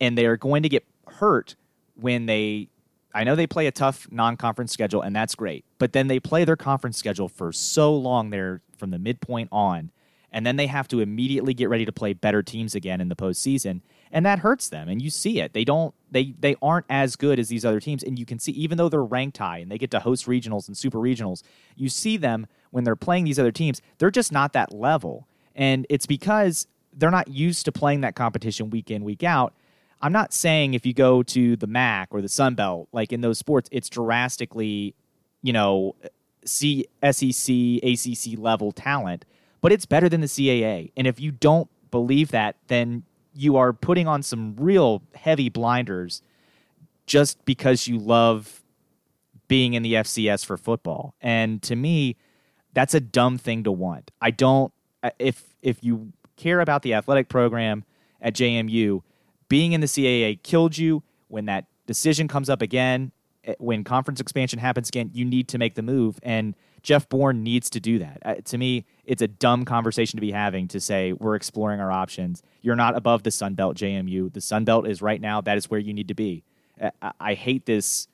[0.00, 1.56] And they are going to get hurt
[1.94, 2.68] when they
[3.14, 5.64] I know they play a tough non-conference schedule and that's great.
[5.78, 9.90] But then they play their conference schedule for so long there from the midpoint on
[10.32, 13.16] and then they have to immediately get ready to play better teams again in the
[13.16, 13.80] postseason,
[14.12, 14.88] and that hurts them.
[14.88, 18.02] And you see it; they don't they they aren't as good as these other teams,
[18.02, 20.68] and you can see even though they're ranked high and they get to host regionals
[20.68, 21.42] and super regionals,
[21.76, 25.86] you see them when they're playing these other teams, they're just not that level, and
[25.88, 29.54] it's because they're not used to playing that competition week in week out.
[30.00, 33.20] I'm not saying if you go to the MAC or the Sun Belt, like in
[33.20, 34.94] those sports, it's drastically,
[35.42, 35.96] you know,
[36.44, 39.24] C SEC ACC level talent
[39.60, 40.92] but it's better than the CAA.
[40.96, 46.22] And if you don't believe that, then you are putting on some real heavy blinders
[47.06, 48.62] just because you love
[49.48, 51.14] being in the FCS for football.
[51.20, 52.16] And to me,
[52.74, 54.10] that's a dumb thing to want.
[54.20, 54.72] I don't
[55.18, 57.84] if if you care about the athletic program
[58.20, 59.02] at JMU,
[59.48, 63.12] being in the CAA killed you when that decision comes up again,
[63.44, 66.54] eh, when conference expansion happens again, you need to make the move and
[66.88, 68.18] Jeff Bourne needs to do that.
[68.24, 71.92] Uh, to me, it's a dumb conversation to be having to say we're exploring our
[71.92, 72.42] options.
[72.62, 74.32] You're not above the Sun Belt, JMU.
[74.32, 75.42] The Sun Belt is right now.
[75.42, 76.44] That is where you need to be.
[76.80, 78.08] I, uh, I hate this.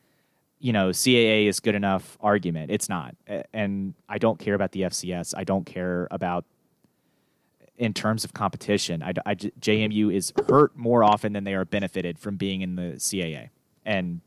[0.58, 2.72] You know, CAA is good enough argument.
[2.72, 3.14] It's not,
[3.52, 5.34] and I don't care about the FCS.
[5.36, 6.44] I don't care about
[7.78, 9.04] in terms of competition.
[9.04, 12.94] I, I, JMU is hurt more often than they are benefited from being in the
[12.94, 13.50] CAA,
[13.86, 14.20] and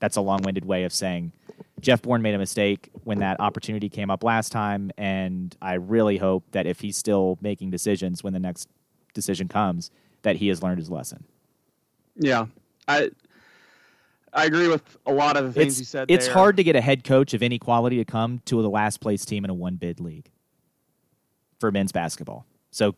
[0.00, 1.32] that's a long-winded way of saying
[1.80, 6.16] Jeff Bourne made a mistake when that opportunity came up last time, and I really
[6.16, 8.68] hope that if he's still making decisions when the next
[9.12, 9.90] decision comes,
[10.22, 11.24] that he has learned his lesson.
[12.16, 12.46] Yeah,
[12.88, 13.10] I
[14.32, 16.10] I agree with a lot of the things it's, you said.
[16.10, 16.34] It's there.
[16.34, 19.24] hard to get a head coach of any quality to come to the last place
[19.24, 20.30] team in a one bid league
[21.58, 22.46] for men's basketball.
[22.70, 22.94] So,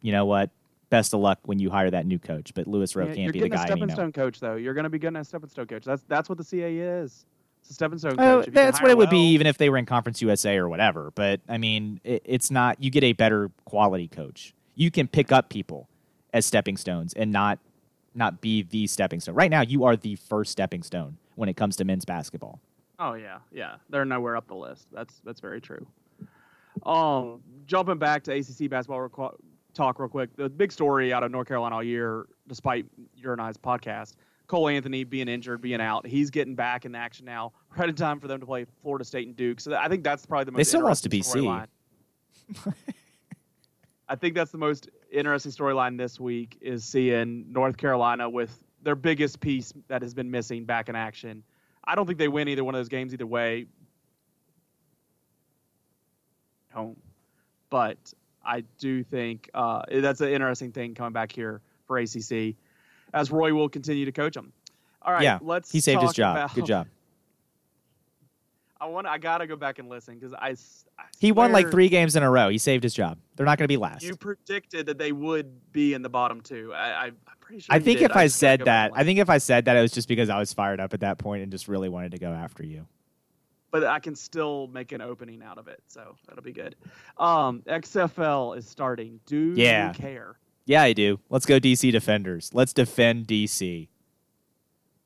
[0.00, 0.50] you know what?
[0.88, 2.54] Best of luck when you hire that new coach.
[2.54, 3.56] But Louis Rowe yeah, can't be the guy.
[3.56, 4.56] You're getting a stepping stone coach, though.
[4.56, 5.84] You're going to be getting a stepping stone coach.
[5.84, 7.26] That's that's what the CA is.
[7.66, 8.48] It's a stepping stone oh, coach.
[8.52, 11.10] that's what it would well, be, even if they were in Conference USA or whatever.
[11.16, 12.80] But I mean, it, it's not.
[12.80, 14.54] You get a better quality coach.
[14.76, 15.88] You can pick up people
[16.32, 17.58] as stepping stones and not
[18.14, 19.34] not be the stepping stone.
[19.34, 22.60] Right now, you are the first stepping stone when it comes to men's basketball.
[23.00, 23.76] Oh yeah, yeah.
[23.90, 24.86] They're nowhere up the list.
[24.92, 25.84] That's that's very true.
[26.84, 29.34] Um, jumping back to ACC basketball
[29.74, 30.30] talk real quick.
[30.36, 34.14] The big story out of North Carolina all year, despite your and I's podcast,
[34.46, 36.06] Cole Anthony being injured, being out.
[36.06, 39.26] He's getting back in action now, right in time for them to play Florida State
[39.26, 39.60] and Duke.
[39.60, 40.58] So I think that's probably the most.
[40.58, 41.66] They still lost to BC.
[44.08, 48.94] I think that's the most interesting storyline this week is seeing North Carolina with their
[48.94, 51.42] biggest piece that has been missing back in action.
[51.84, 53.66] I don't think they win either one of those games either way.
[56.72, 56.96] Home,
[57.68, 57.98] but
[58.44, 62.54] I do think uh, that's an interesting thing coming back here for ACC
[63.14, 64.52] as Roy will continue to coach them.
[65.02, 65.70] All right, yeah, let's.
[65.70, 66.36] He saved his job.
[66.36, 66.88] About, Good job.
[68.80, 69.06] I want.
[69.06, 70.56] I gotta go back and listen because I,
[70.98, 71.04] I.
[71.18, 72.48] He won like three games in a row.
[72.48, 73.18] He saved his job.
[73.36, 74.02] They're not going to be last.
[74.02, 76.72] You predicted that they would be in the bottom two.
[76.74, 77.74] I, am pretty sure.
[77.74, 78.10] I think did.
[78.10, 80.28] if I, I said that, I think if I said that, it was just because
[80.28, 82.86] I was fired up at that point and just really wanted to go after you.
[83.70, 86.76] But I can still make an opening out of it, so that'll be good.
[87.18, 89.20] Um, XFL is starting.
[89.26, 89.88] Do yeah.
[89.88, 90.38] you care?
[90.66, 91.20] Yeah, I do.
[91.30, 92.50] Let's go DC Defenders.
[92.52, 93.88] Let's defend DC.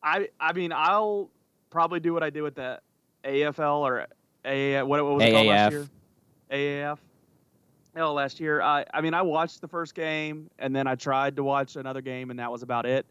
[0.02, 1.30] I I mean, I'll
[1.68, 2.80] probably do what I did with the
[3.24, 4.06] AFL or
[4.44, 4.86] AAF.
[4.86, 5.88] What, what was it called last year?
[6.50, 6.98] AAF.
[7.94, 8.62] No, oh, last year.
[8.62, 12.00] I I mean, I watched the first game and then I tried to watch another
[12.00, 13.04] game and that was about it.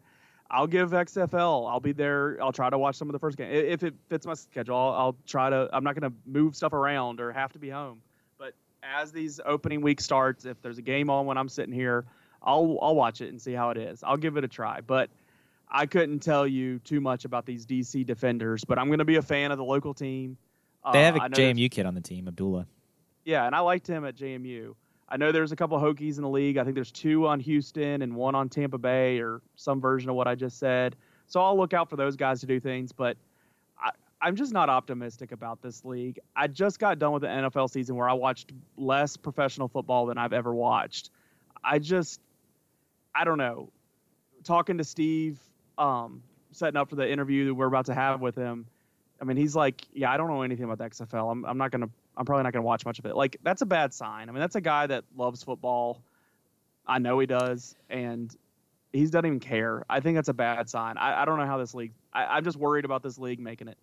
[0.50, 1.70] I'll give XFL.
[1.70, 2.36] I'll be there.
[2.42, 4.76] I'll try to watch some of the first game if it fits my schedule.
[4.76, 5.68] I'll, I'll try to.
[5.72, 8.00] I'm not going to move stuff around or have to be home.
[8.36, 12.04] But as these opening week starts, if there's a game on when I'm sitting here,
[12.42, 14.02] I'll I'll watch it and see how it is.
[14.02, 15.10] I'll give it a try, but
[15.68, 18.64] I couldn't tell you too much about these DC defenders.
[18.64, 20.36] But I'm going to be a fan of the local team.
[20.92, 22.66] They have a uh, JMU kid on the team, Abdullah.
[23.24, 24.74] Yeah, and I liked him at JMU.
[25.08, 26.56] I know there's a couple of Hokies in the league.
[26.56, 30.16] I think there's two on Houston and one on Tampa Bay, or some version of
[30.16, 30.96] what I just said.
[31.26, 32.92] So I'll look out for those guys to do things.
[32.92, 33.16] But
[33.78, 33.90] I,
[34.22, 36.18] I'm just not optimistic about this league.
[36.34, 40.16] I just got done with the NFL season where I watched less professional football than
[40.16, 41.10] I've ever watched.
[41.62, 42.20] I just
[43.14, 43.70] I don't know.
[44.44, 45.38] Talking to Steve,
[45.78, 48.66] um, setting up for the interview that we're about to have with him.
[49.20, 51.30] I mean, he's like, yeah, I don't know anything about the XFL.
[51.30, 53.14] I'm, I'm not gonna, I'm probably not gonna watch much of it.
[53.14, 54.28] Like, that's a bad sign.
[54.28, 56.02] I mean, that's a guy that loves football.
[56.86, 58.34] I know he does, and
[58.92, 59.84] he doesn't even care.
[59.88, 60.96] I think that's a bad sign.
[60.96, 61.92] I, I don't know how this league.
[62.12, 63.76] I, I'm just worried about this league making it.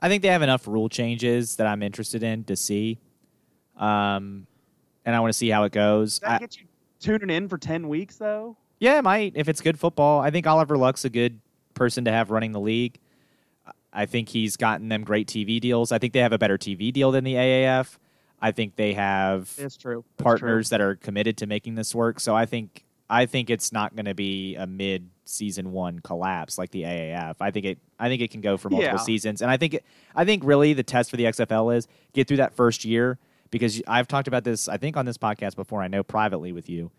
[0.00, 2.98] I think they have enough rule changes that I'm interested in to see.
[3.76, 4.46] Um,
[5.04, 6.18] and I want to see how it goes.
[6.18, 6.66] Does that I, get you
[7.00, 8.56] tuning in for ten weeks though?
[8.78, 10.20] Yeah, it might if it's good football.
[10.20, 11.40] I think Oliver Luck's a good
[11.74, 12.98] person to have running the league.
[13.92, 15.92] I think he's gotten them great TV deals.
[15.92, 17.98] I think they have a better TV deal than the AAF.
[18.40, 20.04] I think they have It's true.
[20.16, 22.20] That's partners that are committed to making this work.
[22.20, 26.58] So I think I think it's not going to be a mid season one collapse
[26.58, 27.36] like the AAF.
[27.40, 29.02] I think it I think it can go for multiple Yeah.
[29.02, 32.28] seasons, and I think it, I think really the test for the XFL is get
[32.28, 33.18] through that first year
[33.50, 35.82] because I've talked about this I think on this podcast before.
[35.82, 36.90] I know privately with you.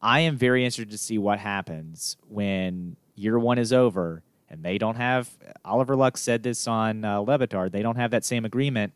[0.00, 4.78] I am very interested to see what happens when year one is over and they
[4.78, 5.30] don't have
[5.64, 7.72] Oliver Luck said this on uh, Le Batard.
[7.72, 8.92] They don't have that same agreement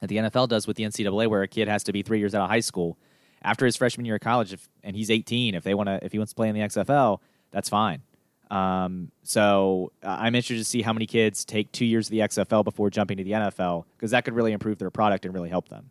[0.00, 2.34] that the NFL does with the NCAA, where a kid has to be three years
[2.34, 2.98] out of high school
[3.42, 5.54] after his freshman year of college, if, and he's 18.
[5.54, 8.02] If they want to, if he wants to play in the XFL, that's fine.
[8.50, 12.18] Um, so uh, I'm interested to see how many kids take two years of the
[12.18, 15.48] XFL before jumping to the NFL because that could really improve their product and really
[15.48, 15.90] help them,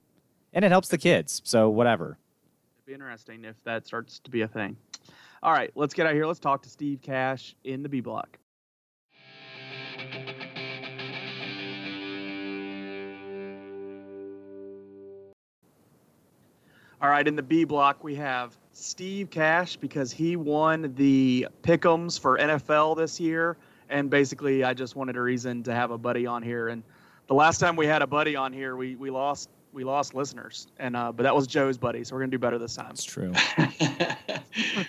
[0.54, 1.42] and it helps the kids.
[1.44, 2.18] So whatever.
[2.92, 4.76] Be interesting if that starts to be a thing.
[5.42, 6.26] All right, let's get out here.
[6.26, 8.38] Let's talk to Steve Cash in the B block.
[17.02, 22.20] All right, in the B block, we have Steve Cash because he won the pick'ems
[22.20, 23.56] for NFL this year.
[23.88, 26.68] And basically, I just wanted a reason to have a buddy on here.
[26.68, 26.84] And
[27.28, 30.68] the last time we had a buddy on here, we, we lost we lost listeners,
[30.80, 32.88] and uh, but that was Joe's buddy, so we're gonna do better this time.
[32.88, 33.34] That's true.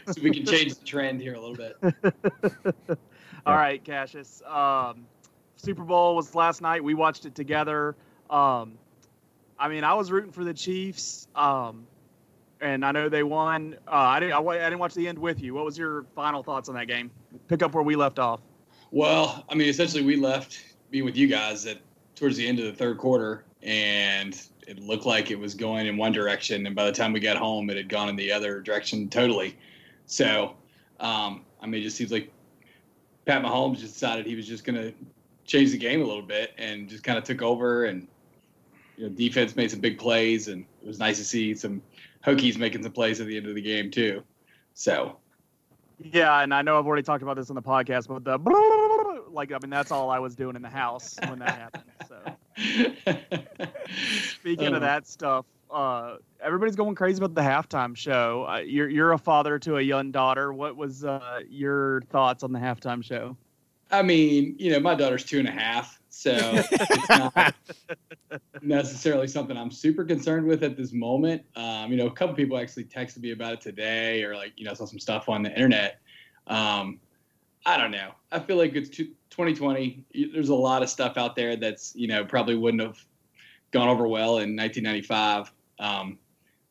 [0.07, 2.99] so we can change the trend here a little bit.
[3.47, 4.42] All right, Cassius.
[4.47, 5.07] Um,
[5.57, 6.83] Super Bowl was last night.
[6.83, 7.97] We watched it together.
[8.31, 8.79] Um,
[9.59, 11.87] I mean, I was rooting for the Chiefs, um,
[12.61, 13.77] and I know they won.
[13.87, 14.35] Uh, I didn't.
[14.35, 15.55] I, I didn't watch the end with you.
[15.55, 17.11] What was your final thoughts on that game?
[17.49, 18.40] Pick up where we left off.
[18.90, 20.59] Well, I mean, essentially, we left
[20.90, 21.79] being with you guys at
[22.14, 25.96] towards the end of the third quarter, and it looked like it was going in
[25.96, 28.61] one direction, and by the time we got home, it had gone in the other
[28.61, 29.57] direction totally.
[30.07, 30.55] So,
[31.01, 32.31] um, I mean, it just seems like
[33.27, 34.92] Pat Mahomes just decided he was just going to
[35.44, 38.07] change the game a little bit and just kind of took over, and
[38.96, 41.83] you know, defense made some big plays, and it was nice to see some
[42.25, 44.22] Hokies making some plays at the end of the game too.
[44.75, 45.16] So,
[45.98, 48.38] Yeah, and I know I've already talked about this on the podcast, but the
[49.33, 51.85] like, I mean, that's all I was doing in the house when that happened.
[52.57, 53.15] So.
[54.41, 58.47] Speaking of that stuff, uh, everybody's going crazy about the halftime show.
[58.49, 60.53] Uh, you're you're a father to a young daughter.
[60.53, 63.37] What was uh, your thoughts on the halftime show?
[63.91, 67.55] I mean, you know, my daughter's two and a half, so it's not
[68.62, 71.43] necessarily something I'm super concerned with at this moment.
[71.57, 74.65] Um, you know, a couple people actually texted me about it today, or like, you
[74.65, 76.01] know, saw some stuff on the internet.
[76.47, 77.01] Um,
[77.64, 78.12] I don't know.
[78.31, 80.05] I feel like it's 2020.
[80.33, 82.98] There's a lot of stuff out there that's, you know, probably wouldn't have
[83.70, 85.53] gone over well in 1995.
[85.79, 86.18] Um,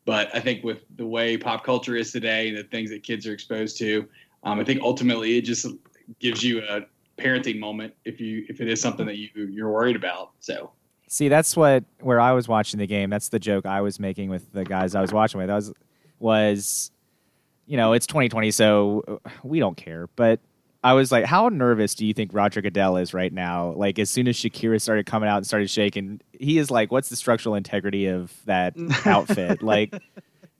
[0.04, 3.26] but I think with the way pop culture is today and the things that kids
[3.26, 4.08] are exposed to,
[4.42, 5.66] um, I think ultimately it just
[6.18, 6.82] gives you a
[7.18, 10.32] parenting moment if you if it is something that you you're worried about.
[10.40, 10.72] So
[11.08, 13.10] See, that's what where I was watching the game.
[13.10, 15.50] That's the joke I was making with the guys I was watching with.
[15.50, 15.72] Was
[16.18, 16.90] was
[17.66, 20.08] you know, it's 2020, so uh, we don't care.
[20.16, 20.40] But
[20.84, 23.72] I was like, how nervous do you think Roger Goodell is right now?
[23.76, 27.08] Like, as soon as Shakira started coming out and started shaking, he is like, what's
[27.08, 28.74] the structural integrity of that
[29.06, 29.62] outfit?
[29.62, 29.94] like,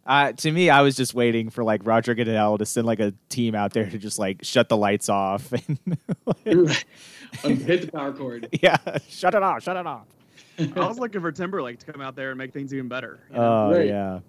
[0.06, 3.12] uh, to me, I was just waiting for like Roger Goodell to send like a
[3.28, 5.98] team out there to just like shut the lights off and
[7.42, 8.48] hit the power cord.
[8.62, 8.76] yeah,
[9.08, 10.06] shut it off, shut it off.
[10.58, 13.20] I was looking for Timberlake to come out there and make things even better.
[13.30, 13.42] you know?
[13.68, 13.86] Oh Right.
[13.88, 14.20] yeah.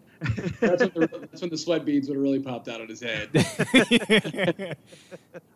[0.59, 3.01] That's when, the, that's when the sweat beads would have really popped out on his
[3.01, 3.29] head.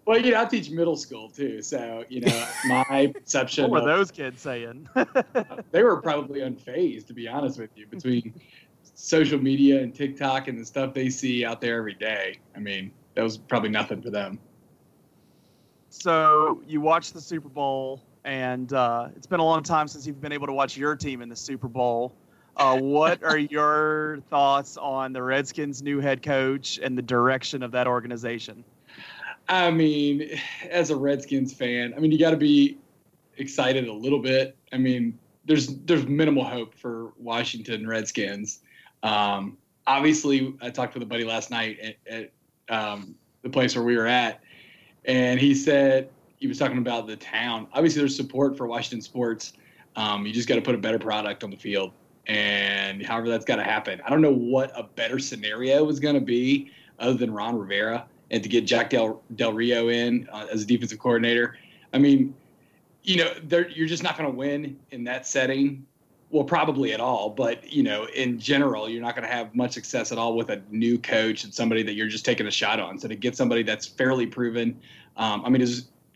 [0.06, 3.63] Well, you know, I teach middle school too, so you know, my perception.
[3.69, 4.88] what were of- those kids saying?
[5.71, 8.34] they were probably unfazed, to be honest with you, between
[8.95, 12.39] social media and TikTok and the stuff they see out there every day.
[12.56, 14.39] I mean, that was probably nothing for them.
[15.89, 20.21] so you watched the Super Bowl, and uh, it's been a long time since you've
[20.21, 22.15] been able to watch your team in the Super Bowl.
[22.58, 27.71] Uh, what are your thoughts on the Redskins' new head coach and the direction of
[27.71, 28.63] that organization?
[29.47, 30.39] I mean,
[30.69, 32.79] as a Redskins fan, I mean, you got to be
[33.37, 34.58] excited a little bit.
[34.73, 38.62] I mean, there's there's minimal hope for Washington Redskins.
[39.03, 42.31] Um, obviously, I talked with a buddy last night at,
[42.69, 44.41] at um, the place where we were at,
[45.05, 47.67] and he said he was talking about the town.
[47.71, 49.53] Obviously, there's support for Washington sports.
[49.95, 51.91] Um, you just got to put a better product on the field,
[52.28, 54.02] and however that's got to happen.
[54.06, 58.06] I don't know what a better scenario was going to be other than Ron Rivera
[58.32, 61.58] and to get Jack Del, Del Rio in uh, as a defensive coordinator.
[61.94, 62.36] I mean,
[63.04, 63.34] you know,
[63.69, 65.86] you're just not going to win in that setting
[66.30, 69.71] well, probably at all, but you know, in general, you're not going to have much
[69.71, 72.80] success at all with a new coach and somebody that you're just taking a shot
[72.80, 73.00] on.
[73.00, 74.78] So to get somebody that's fairly proven,
[75.15, 75.65] um, I mean,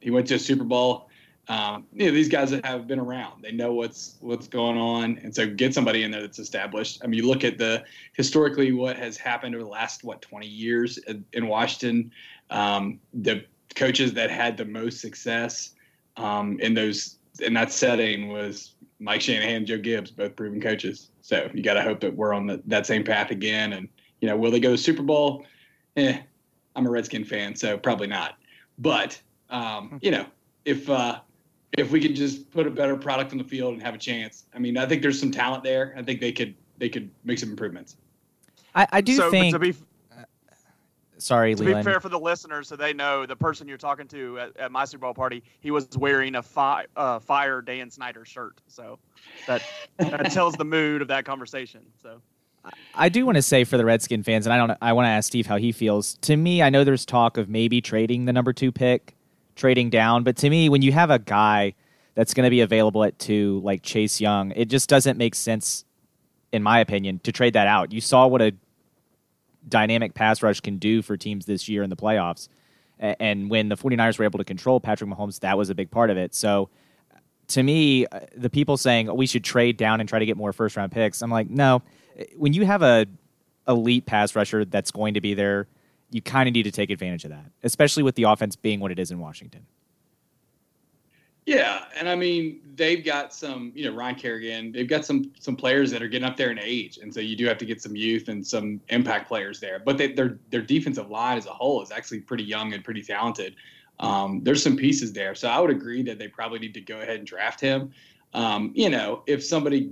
[0.02, 1.08] he went to a Super Bowl.
[1.48, 5.20] Um, you know, these guys that have been around, they know what's what's going on,
[5.24, 7.02] and so get somebody in there that's established.
[7.04, 7.84] I mean, you look at the
[8.14, 11.00] historically what has happened over the last what 20 years
[11.34, 12.12] in Washington.
[12.50, 15.72] Um, the coaches that had the most success
[16.18, 21.10] um, in those in that setting was Mike Shanahan, Joe Gibbs, both proven coaches.
[21.22, 23.74] So you got to hope that we're on the, that same path again.
[23.74, 23.90] And
[24.20, 25.46] you know, will they go to Super Bowl?
[25.98, 26.20] Eh,
[26.76, 28.38] I'm a Redskin fan, so probably not.
[28.78, 29.20] But
[29.50, 30.26] um, you know,
[30.66, 31.20] if uh,
[31.78, 34.46] if we could just put a better product on the field and have a chance,
[34.54, 35.94] I mean, I think there's some talent there.
[35.98, 37.96] I think they could they could make some improvements.
[38.76, 39.54] I, I do so, think.
[39.54, 39.74] To be,
[41.18, 41.86] sorry, to Leland.
[41.86, 44.72] be fair for the listeners, so they know the person you're talking to at, at
[44.72, 48.60] my Super Bowl party, he was wearing a fi- uh, fire Dan Snyder shirt.
[48.68, 49.00] So
[49.48, 49.62] that
[49.98, 51.82] that tells the mood of that conversation.
[52.02, 52.22] So.
[52.94, 54.78] I do want to say for the Redskin fans, and I don't.
[54.82, 56.16] I want to ask Steve how he feels.
[56.22, 59.16] To me, I know there's talk of maybe trading the number two pick,
[59.62, 61.76] trading down, but to me, when you have a guy
[62.16, 65.86] that's going to be available at two, like Chase Young, it just doesn't make sense,
[66.52, 67.92] in my opinion, to trade that out.
[67.92, 68.54] You saw what a
[69.70, 72.50] dynamic pass rush can do for teams this year in the playoffs.
[73.00, 76.10] And when the 49ers were able to control Patrick Mahomes, that was a big part
[76.10, 76.34] of it.
[76.34, 76.70] So
[77.50, 80.38] to me, uh, the people saying oh, we should trade down and try to get
[80.38, 81.84] more first round picks, I'm like, no.
[82.36, 83.06] When you have a
[83.68, 85.68] elite pass rusher that's going to be there,
[86.12, 88.92] you kind of need to take advantage of that, especially with the offense being what
[88.92, 89.66] it is in Washington.
[91.46, 94.72] Yeah, and I mean they've got some, you know, Ryan Kerrigan.
[94.72, 97.36] They've got some some players that are getting up there in age, and so you
[97.36, 99.80] do have to get some youth and some impact players there.
[99.80, 103.02] But they, their their defensive line as a whole is actually pretty young and pretty
[103.02, 103.56] talented.
[104.00, 106.98] Um, there's some pieces there, so I would agree that they probably need to go
[107.02, 107.92] ahead and draft him.
[108.34, 109.92] Um, you know, if somebody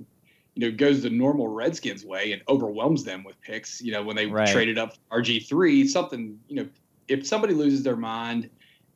[0.55, 4.15] you know goes the normal Redskins way and overwhelms them with picks, you know, when
[4.15, 4.47] they right.
[4.49, 6.69] traded up RG three, something, you know,
[7.07, 8.49] if somebody loses their mind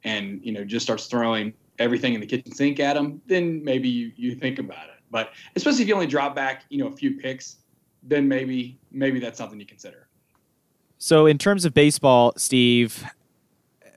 [0.04, 3.90] and you know just starts throwing everything in the kitchen sink at them, then maybe
[3.90, 5.02] you, you think about it.
[5.10, 7.58] But especially if you only drop back, you know, a few picks,
[8.04, 10.08] then maybe maybe that's something you consider.
[10.98, 13.04] So in terms of baseball, Steve,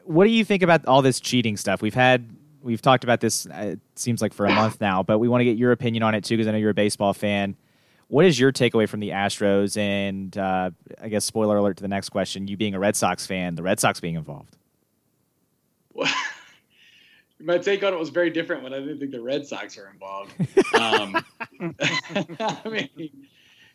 [0.04, 1.82] what do you think about all this cheating stuff?
[1.82, 2.28] We've had
[2.66, 5.40] we've talked about this uh, it seems like for a month now, but we want
[5.40, 7.56] to get your opinion on it too because I know you're a baseball fan.
[8.08, 9.76] What is your takeaway from the Astros?
[9.76, 13.26] And uh, I guess spoiler alert to the next question: you being a Red Sox
[13.26, 14.56] fan, the Red Sox being involved.
[15.94, 16.12] Well,
[17.40, 19.88] my take on it was very different when I didn't think the Red Sox were
[19.88, 20.34] involved.
[20.74, 21.24] Um,
[21.80, 23.28] I mean,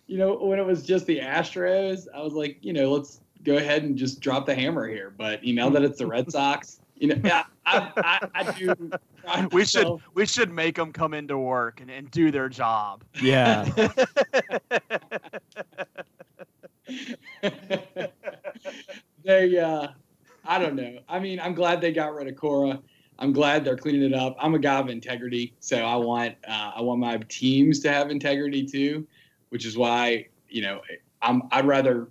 [0.05, 3.55] you know, when it was just the Astros, I was like, you know, let's go
[3.55, 5.11] ahead and just drop the hammer here.
[5.17, 8.75] But you know that it's the Red Sox, you know, yeah, I, I, I do.
[9.51, 13.03] we should we should make them come into work and, and do their job.
[13.19, 13.65] Yeah.
[19.23, 19.87] they, uh,
[20.45, 20.99] I don't know.
[21.09, 22.79] I mean, I'm glad they got rid of Cora.
[23.17, 24.35] I'm glad they're cleaning it up.
[24.39, 28.11] I'm a guy of integrity, so I want uh, I want my teams to have
[28.11, 29.07] integrity too,
[29.49, 30.81] which is why you know
[31.23, 32.09] I'm I'd rather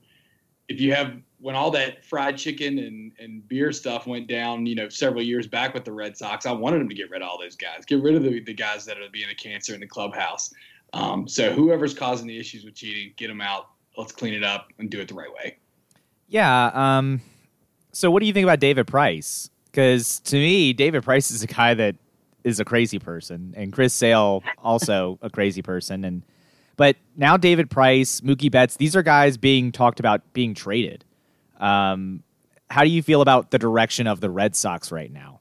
[0.68, 4.74] if you have when all that fried chicken and, and beer stuff went down, you
[4.74, 7.28] know, several years back with the Red Sox, I wanted them to get rid of
[7.28, 9.80] all those guys, get rid of the, the guys that are being a cancer in
[9.80, 10.52] the clubhouse.
[10.92, 13.68] Um, so whoever's causing the issues with cheating, get them out.
[13.96, 15.56] Let's clean it up and do it the right way.
[16.28, 16.70] Yeah.
[16.74, 17.22] Um,
[17.92, 19.50] so what do you think about David Price?
[19.66, 21.96] Because to me, David Price is a guy that
[22.44, 26.04] is a crazy person, and Chris Sale also a crazy person.
[26.04, 26.22] And
[26.76, 31.04] but now David Price, Mookie Betts, these are guys being talked about being traded.
[31.60, 32.22] Um,
[32.68, 35.40] how do you feel about the direction of the Red Sox right now?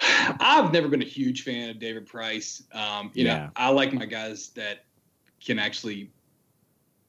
[0.00, 2.62] I've never been a huge fan of David Price.
[2.72, 3.36] Um, you yeah.
[3.36, 4.84] know, I like my guys that
[5.44, 6.10] can actually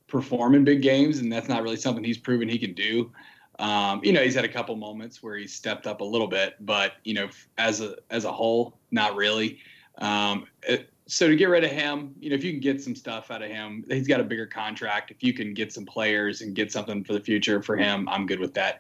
[0.08, 3.12] perform in big games, and that's not really something he's proven he can do.
[3.60, 6.56] Um, you know, he's had a couple moments where he's stepped up a little bit,
[6.62, 9.60] but you know, as a as a whole, not really.
[9.98, 12.94] Um, it, so to get rid of him, you know, if you can get some
[12.94, 15.10] stuff out of him, he's got a bigger contract.
[15.10, 18.26] If you can get some players and get something for the future for him, I'm
[18.26, 18.80] good with that.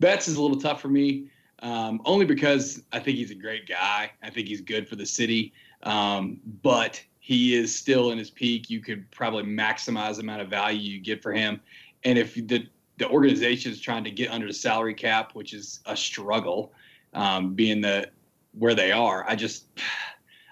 [0.00, 1.28] Betts is a little tough for me,
[1.60, 4.10] um, only because I think he's a great guy.
[4.22, 5.52] I think he's good for the city,
[5.82, 8.70] um, but he is still in his peak.
[8.70, 11.60] You could probably maximize the amount of value you get for him.
[12.04, 12.66] And if the
[12.98, 16.72] the organization is trying to get under the salary cap, which is a struggle,
[17.12, 18.08] um, being the
[18.58, 19.66] where they are, I just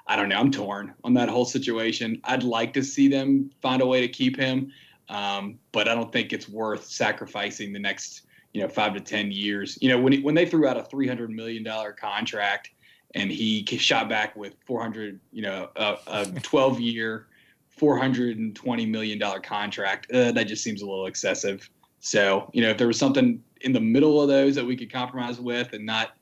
[0.06, 0.36] I don't know.
[0.36, 2.20] I'm torn on that whole situation.
[2.24, 4.70] I'd like to see them find a way to keep him,
[5.08, 9.30] um, but I don't think it's worth sacrificing the next, you know, five to ten
[9.30, 9.78] years.
[9.80, 12.70] You know, when when they threw out a 300 million dollar contract
[13.14, 17.28] and he shot back with 400, you know, a, a 12 year,
[17.68, 20.10] 420 million dollar contract.
[20.12, 21.68] Uh, that just seems a little excessive.
[22.00, 24.92] So, you know, if there was something in the middle of those that we could
[24.92, 26.16] compromise with and not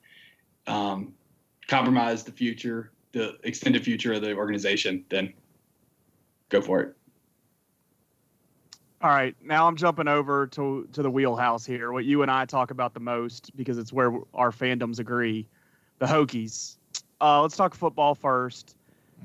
[0.65, 1.13] um,
[1.67, 5.33] compromise the future, the extended future of the organization, then
[6.49, 6.95] go for it.
[9.01, 11.91] All right, now I'm jumping over to to the wheelhouse here.
[11.91, 15.47] What you and I talk about the most because it's where our fandoms agree.
[15.99, 16.77] The Hokies.
[17.19, 18.75] Uh, let's talk football first.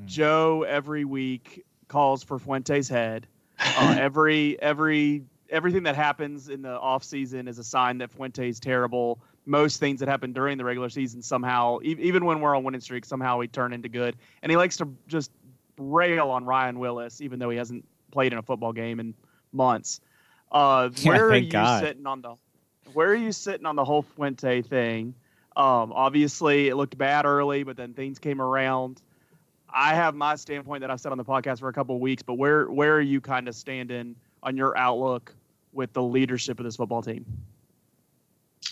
[0.01, 0.07] Mm.
[0.07, 3.27] Joe every week calls for Fuente's head.
[3.59, 8.61] Uh, every every everything that happens in the off season is a sign that Fuente's
[8.61, 9.21] terrible.
[9.49, 12.81] Most things that happen during the regular season somehow, e- even when we're on winning
[12.81, 14.17] streak, somehow we turn into good.
[14.43, 15.31] And he likes to just
[15.79, 19.15] rail on Ryan Willis, even though he hasn't played in a football game in
[19.53, 20.01] months.
[20.53, 21.83] Uh, where are you God.
[21.83, 22.35] sitting on the
[22.93, 25.15] where are you sitting on the whole Fuente thing?
[25.57, 29.03] Um, obviously, it looked bad early, but then things came around.
[29.69, 32.23] I have my standpoint that I've said on the podcast for a couple of weeks,
[32.23, 35.35] but where where are you kind of standing on your outlook
[35.73, 37.27] with the leadership of this football team?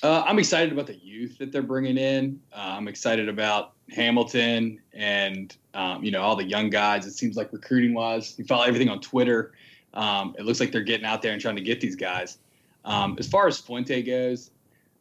[0.03, 2.41] Uh, I'm excited about the youth that they're bringing in.
[2.53, 7.07] Uh, I'm excited about Hamilton and um, you know all the young guys.
[7.07, 9.53] It seems like recruiting wise, you follow everything on Twitter.
[9.95, 12.39] Um, it looks like they're getting out there and trying to get these guys.
[12.85, 14.51] Um, as far as Fuente goes,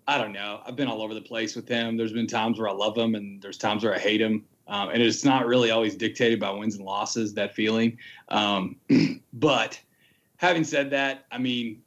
[0.08, 0.62] I don't know.
[0.66, 1.98] I've been all over the place with him.
[1.98, 4.46] There's been times where I love him, and there's times where I hate him.
[4.68, 7.34] Um, and it's not really always dictated by wins and losses.
[7.34, 7.98] That feeling.
[8.30, 8.78] Um,
[9.34, 9.80] but
[10.38, 11.82] having said that, I mean,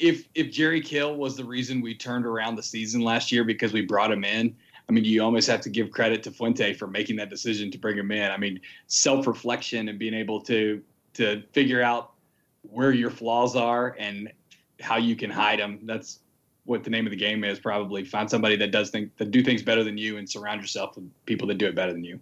[0.00, 3.72] if if Jerry Kill was the reason we turned around the season last year because
[3.72, 4.56] we brought him in,
[4.88, 7.78] I mean, you almost have to give credit to Fuente for making that decision to
[7.78, 8.30] bring him in.
[8.30, 10.82] I mean, self reflection and being able to
[11.14, 12.12] to figure out
[12.62, 14.32] where your flaws are and
[14.80, 15.80] how you can hide them.
[15.84, 16.20] That's
[16.64, 17.58] what the name of the game is.
[17.58, 20.96] Probably find somebody that does think that do things better than you, and surround yourself
[20.96, 22.18] with people that do it better than you.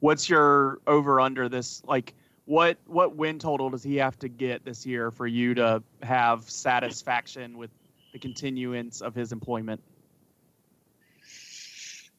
[0.00, 1.82] What's your over under this?
[1.84, 5.82] Like, what what win total does he have to get this year for you to
[6.02, 7.70] have satisfaction with
[8.12, 9.80] the continuance of his employment?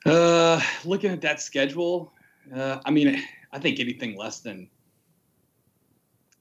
[0.06, 2.12] Uh, looking at that schedule,
[2.54, 4.70] uh, I mean, I think anything less than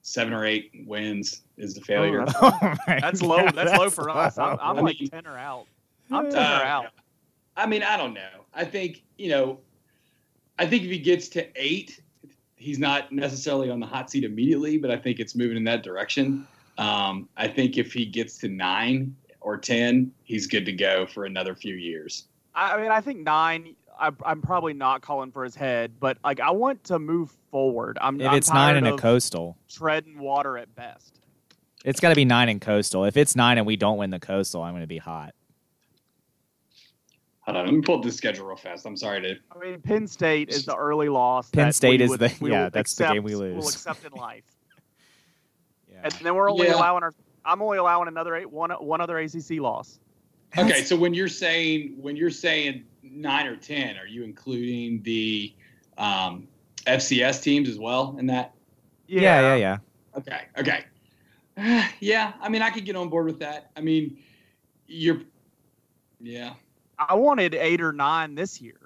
[0.01, 2.25] seven or eight wins is the failure.
[2.41, 3.43] Oh, that's, oh that's low.
[3.43, 4.37] That's, that's, low for us.
[4.37, 5.65] I'm, I'm like ten or out.
[6.11, 6.85] I'm ten uh, or out.
[7.55, 8.45] I mean, I don't know.
[8.53, 9.59] I think you know.
[10.59, 12.02] I think if he gets to eight,
[12.63, 15.83] he's not necessarily on the hot seat immediately, but I think it's moving in that
[15.83, 16.47] direction.
[16.77, 21.25] Um, I think if he gets to nine or ten, he's good to go for
[21.25, 22.25] another few years.
[22.55, 23.75] I mean, I think nine.
[23.99, 27.97] I, I'm probably not calling for his head, but like I want to move forward.
[27.99, 28.19] I'm.
[28.19, 31.19] If I'm it's nine in a coastal, treading water at best.
[31.83, 33.03] It's got to be nine in coastal.
[33.03, 35.35] If it's nine and we don't win the coastal, I'm going to be hot.
[37.45, 38.85] Hold on, let me pull up the schedule real fast.
[38.85, 39.35] I'm sorry to.
[39.51, 41.49] I mean, Penn State is the early loss.
[41.49, 42.69] Penn State is would, the yeah.
[42.69, 43.55] That's accept, the game we lose.
[43.57, 44.45] We'll accept in life.
[45.91, 45.99] yeah.
[46.03, 46.75] And then we're only yeah.
[46.75, 47.13] allowing our.
[47.43, 49.99] I'm only allowing another eight, one one other ACC loss.
[50.57, 55.53] Okay, so when you're saying when you're saying nine or ten, are you including the
[55.97, 56.47] um,
[56.85, 58.53] FCS teams as well in that?
[59.07, 59.77] Yeah, yeah, yeah.
[60.17, 60.85] Okay, okay.
[61.57, 63.71] Uh, yeah, I mean, I could get on board with that.
[63.75, 64.17] I mean,
[64.87, 65.21] you're,
[66.21, 66.53] yeah.
[66.97, 68.79] I wanted eight or nine this year,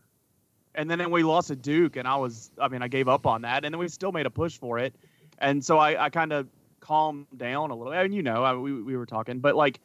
[0.76, 3.42] and then we lost to Duke, and I was, I mean, I gave up on
[3.42, 4.96] that, and then we still made a push for it,
[5.40, 6.48] and so I, I kind of
[6.80, 7.94] calmed down a little.
[7.94, 9.80] I mean, you know, I, we we were talking, but like,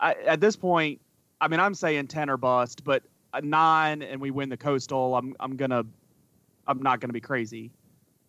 [0.00, 1.00] I, at this point,
[1.40, 3.02] I mean, I'm saying ten or bust, but
[3.32, 5.84] uh, nine and we win the coastal, I'm I'm gonna
[6.66, 7.70] I'm not gonna be crazy.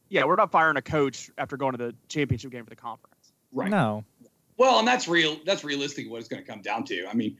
[0.10, 3.32] Yeah, we're not firing a coach after going to the championship game for the conference.
[3.54, 3.72] Right.
[3.72, 4.04] No.
[4.58, 5.38] Well, and that's real.
[5.46, 6.12] That's realistic.
[6.12, 7.08] What it's going to come down to.
[7.08, 7.38] I mean,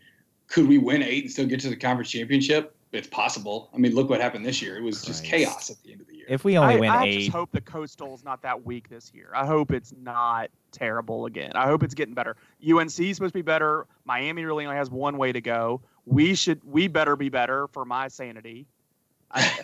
[0.52, 2.76] could we win eight and still get to the conference championship?
[2.92, 3.70] It's possible.
[3.74, 4.78] I mean, look what happened this year.
[4.78, 5.08] It was Christ.
[5.08, 6.26] just chaos at the end of the year.
[6.28, 8.90] If we only I, win I eight, I just hope the coastal's not that weak
[8.90, 9.32] this year.
[9.34, 11.54] I hope it's not terrible again.
[11.56, 12.36] I hope it's getting better.
[12.70, 13.88] UNC is supposed to be better.
[14.04, 17.86] Miami really only has one way to go we should we better be better for
[17.86, 18.68] my sanity.
[19.32, 19.60] I,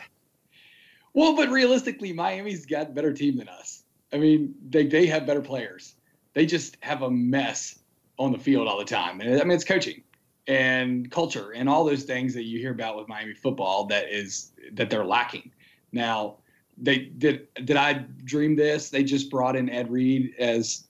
[1.14, 3.84] well, but realistically, Miami's got a better team than us.
[4.14, 5.96] I mean, they they have better players.
[6.34, 7.80] They just have a mess
[8.20, 9.22] on the field all the time.
[9.22, 10.04] And I mean, it's coaching
[10.48, 14.52] and culture and all those things that you hear about with Miami football that is
[14.74, 15.52] that they're lacking.
[15.92, 16.38] Now,
[16.78, 18.90] they did did I dream this?
[18.90, 20.88] They just brought in Ed Reed as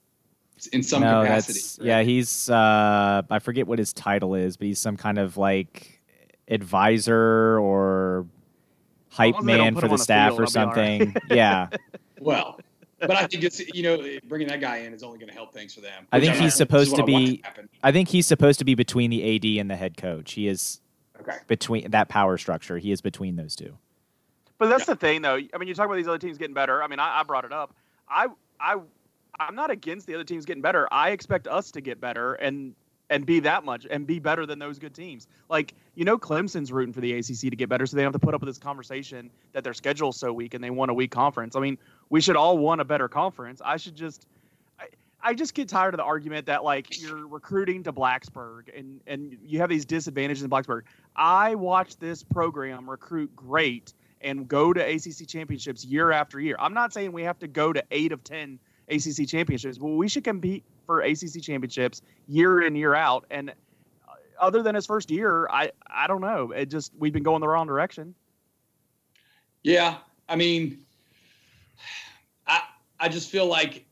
[0.73, 1.59] in some no, capacity.
[1.79, 1.87] Right?
[1.87, 6.01] Yeah, he's uh, I forget what his title is, but he's some kind of like
[6.47, 8.27] advisor or
[9.09, 11.13] hype man for the staff field, or something.
[11.13, 11.23] Right.
[11.29, 11.67] yeah.
[12.19, 12.59] Well,
[12.99, 15.53] but I think it's you know bringing that guy in is only going to help
[15.53, 16.07] things for them.
[16.11, 17.43] I think he's supposed to be.
[17.83, 20.33] I think he's supposed to be between the AD and the head coach.
[20.33, 20.81] He is
[21.19, 22.77] okay between that power structure.
[22.77, 23.77] He is between those two.
[24.57, 24.93] But that's yeah.
[24.93, 25.35] the thing, though.
[25.35, 26.81] I mean, you talk about these other teams getting better.
[26.81, 27.75] I mean, I, I brought it up.
[28.09, 28.27] I
[28.59, 28.77] I
[29.39, 30.87] I'm not against the other teams getting better.
[30.91, 32.73] I expect us to get better and
[33.09, 35.27] and be that much and be better than those good teams.
[35.49, 38.19] Like, you know, Clemson's rooting for the ACC to get better, so they don't have
[38.19, 40.93] to put up with this conversation that their schedule's so weak and they want a
[40.93, 41.55] weak conference.
[41.55, 41.77] I mean,
[42.09, 43.61] we should all want a better conference.
[43.63, 44.27] I should just.
[44.79, 44.87] I,
[45.21, 49.37] I just get tired of the argument that like you're recruiting to Blacksburg and and
[49.43, 50.83] you have these disadvantages in Blacksburg.
[51.15, 56.55] I watch this program recruit great and go to ACC championships year after year.
[56.59, 60.07] I'm not saying we have to go to 8 of 10 ACC championships, but we
[60.07, 63.25] should compete for ACC championships year in year out.
[63.29, 66.51] And uh, other than his first year, I I don't know.
[66.51, 68.15] It just we've been going the wrong direction.
[69.63, 69.97] Yeah,
[70.29, 70.85] I mean,
[72.45, 72.61] I
[72.99, 73.85] I just feel like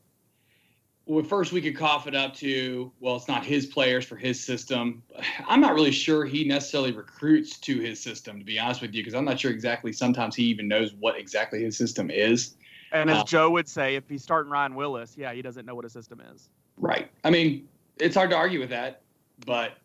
[1.06, 4.42] well, first we could cough it up to well, it's not his players for his
[4.42, 5.02] system.
[5.48, 9.02] I'm not really sure he necessarily recruits to his system, to be honest with you,
[9.02, 9.92] because I'm not sure exactly.
[9.92, 12.56] Sometimes he even knows what exactly his system is.
[12.92, 15.74] And as uh, Joe would say, if he's starting Ryan Willis, yeah, he doesn't know
[15.74, 16.50] what a system is.
[16.76, 17.10] Right.
[17.24, 17.68] I mean,
[17.98, 19.02] it's hard to argue with that,
[19.44, 19.78] but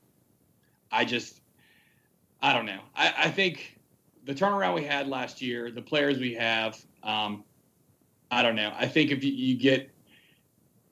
[0.92, 1.42] I just,
[2.42, 2.80] I don't know.
[2.96, 3.80] I, I think
[4.26, 7.44] the turnaround we had last year, the players we have, um,
[8.32, 8.74] I don't know.
[8.78, 9.92] I think if you, you get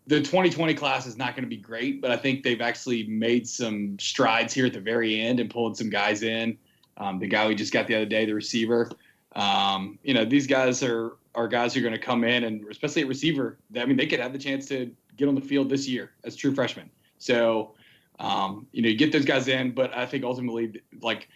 [0.08, 3.48] the 2020 class is not going to be great, but I think they've actually made
[3.48, 6.58] some strides here at the very end and pulled some guys in.
[6.98, 8.92] Um, the guy we just got the other day, the receiver.
[9.36, 12.66] Um, you know, these guys are are guys who are going to come in and
[12.70, 13.58] especially at receiver.
[13.78, 16.36] I mean, they could have the chance to get on the field this year as
[16.36, 16.90] true freshmen.
[17.20, 17.76] So,
[18.20, 21.30] um, you know, you get those guys in, but I think ultimately, like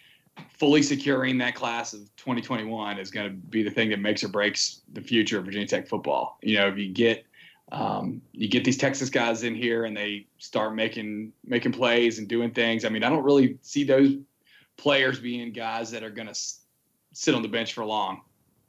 [0.48, 4.28] fully securing that class of 2021 is going to be the thing that makes or
[4.28, 6.38] breaks the future of Virginia Tech football.
[6.42, 7.26] You know, if you get
[7.72, 12.28] um, you get these Texas guys in here and they start making making plays and
[12.28, 12.84] doing things.
[12.84, 14.16] I mean, I don't really see those
[14.76, 16.38] players being guys that are going to
[17.12, 18.20] sit on the bench for long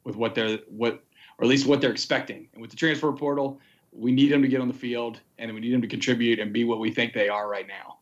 [0.03, 1.03] with what they're what
[1.37, 2.47] or at least what they're expecting.
[2.53, 3.59] And with the transfer portal,
[3.91, 6.53] we need them to get on the field and we need them to contribute and
[6.53, 7.97] be what we think they are right now.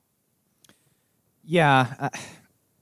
[1.43, 2.09] Yeah, I,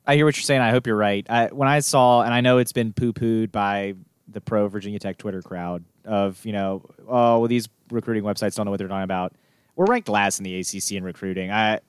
[0.06, 0.62] I hear what you're saying.
[0.62, 1.26] I hope you're right.
[1.30, 3.93] I, when I saw, and I know it's been poo pooed by
[4.28, 8.66] the pro Virginia Tech Twitter crowd of, you know, oh, well, these recruiting websites don't
[8.66, 9.34] know what they're talking about.
[9.76, 11.52] We're ranked last in the ACC in recruiting.
[11.52, 11.80] I,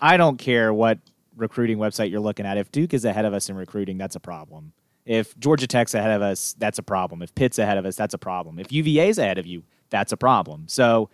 [0.00, 0.98] I don't care what
[1.36, 2.58] recruiting website you're looking at.
[2.58, 4.72] If Duke is ahead of us in recruiting, that's a problem.
[5.06, 7.22] If Georgia Tech's ahead of us, that's a problem.
[7.22, 8.58] If Pitt's ahead of us, that's a problem.
[8.58, 10.66] If UVA's ahead of you, that's a problem.
[10.68, 11.08] So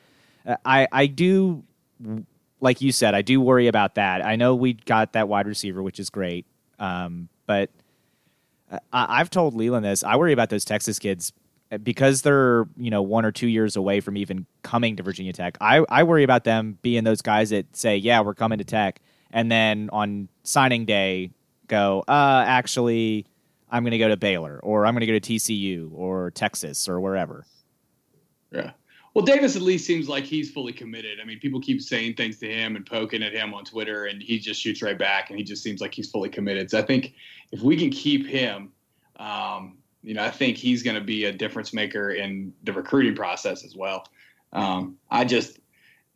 [0.44, 1.62] uh, I I do
[2.64, 4.24] like you said, I do worry about that.
[4.24, 6.46] I know we got that wide receiver, which is great,
[6.78, 7.70] um, but
[8.90, 10.02] I, have told Leland this.
[10.02, 11.32] I worry about those Texas kids
[11.70, 15.34] uh, because they're you know one or two years away from even coming to Virginia
[15.34, 15.58] Tech.
[15.60, 19.00] I I worry about them being those guys that say, yeah, we're coming to Tech,
[19.30, 21.30] and then on signing day
[21.68, 23.26] go, uh, actually,
[23.70, 26.88] I'm going to go to Baylor or I'm going to go to TCU or Texas
[26.88, 27.44] or wherever.
[28.50, 28.70] Yeah.
[29.14, 31.20] Well, Davis at least seems like he's fully committed.
[31.20, 34.20] I mean, people keep saying things to him and poking at him on Twitter, and
[34.20, 36.68] he just shoots right back, and he just seems like he's fully committed.
[36.68, 37.14] So I think
[37.52, 38.72] if we can keep him,
[39.16, 43.14] um, you know, I think he's going to be a difference maker in the recruiting
[43.14, 44.04] process as well.
[44.52, 45.60] Um, I just,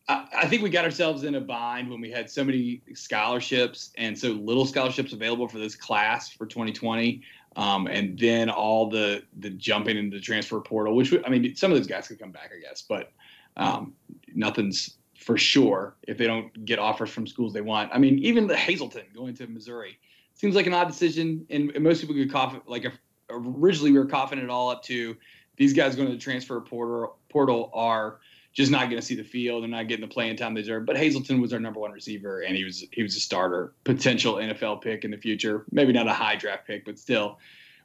[0.09, 3.93] I, I think we got ourselves in a bind when we had so many scholarships
[3.97, 7.23] and so little scholarships available for this class for 2020.
[7.59, 11.73] Um, and then all the the jumping into the transfer portal, which I mean, some
[11.73, 13.11] of those guys could come back, I guess, but
[13.57, 13.95] um,
[14.33, 17.91] nothing's for sure if they don't get offers from schools they want.
[17.93, 19.99] I mean, even the Hazelton going to Missouri
[20.35, 22.97] seems like an odd decision, and, and most people could cough like if,
[23.29, 25.17] originally we were coughing it all up to
[25.57, 28.21] these guys going to the transfer portal portal are
[28.53, 30.87] just not going to see the field and not getting the playing time they deserve.
[30.87, 34.37] But Hazelton was our number one receiver, and he was he was a starter, potential
[34.37, 35.65] NFL pick in the future.
[35.71, 37.39] Maybe not a high draft pick, but still.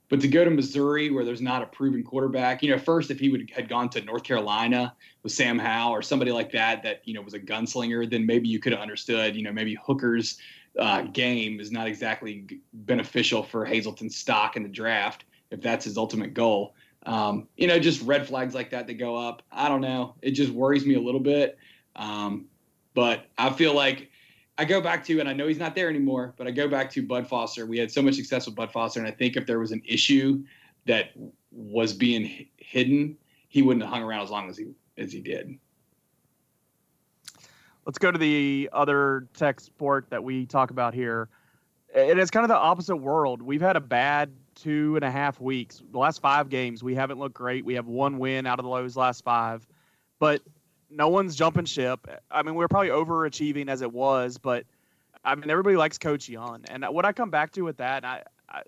[0.09, 3.19] But to go to Missouri, where there's not a proven quarterback, you know, first if
[3.19, 4.93] he would had gone to North Carolina
[5.23, 8.47] with Sam Howell or somebody like that, that you know was a gunslinger, then maybe
[8.47, 9.35] you could have understood.
[9.35, 10.37] You know, maybe Hooker's
[10.77, 15.97] uh, game is not exactly beneficial for Hazelton's stock in the draft if that's his
[15.97, 16.75] ultimate goal.
[17.05, 19.41] Um, you know, just red flags like that that go up.
[19.51, 20.15] I don't know.
[20.21, 21.57] It just worries me a little bit.
[21.95, 22.45] Um,
[22.93, 24.09] but I feel like
[24.57, 26.91] I go back to, and I know he's not there anymore, but I go back
[26.91, 27.65] to Bud Foster.
[27.65, 29.81] We had so much success with Bud Foster, and I think if there was an
[29.85, 30.43] issue
[30.85, 31.11] that
[31.51, 33.17] was being hidden,
[33.49, 35.57] he wouldn't have hung around as long as he as he did.
[37.85, 41.29] Let's go to the other tech sport that we talk about here.
[41.93, 43.41] And It is kind of the opposite world.
[43.41, 44.31] We've had a bad
[44.63, 45.81] two and a half weeks.
[45.91, 47.65] The last five games, we haven't looked great.
[47.65, 49.67] We have one win out of the Lowe's last five,
[50.19, 50.41] but
[50.89, 52.07] no one's jumping ship.
[52.31, 54.65] I mean, we are probably overachieving as it was, but
[55.25, 56.63] I mean, everybody likes Coach Young.
[56.69, 58.61] And what I come back to with that, I, I,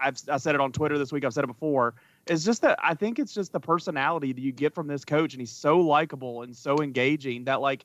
[0.00, 1.24] I've I said it on Twitter this week.
[1.24, 1.94] I've said it before.
[2.26, 5.34] It's just that I think it's just the personality that you get from this coach,
[5.34, 7.84] and he's so likable and so engaging that like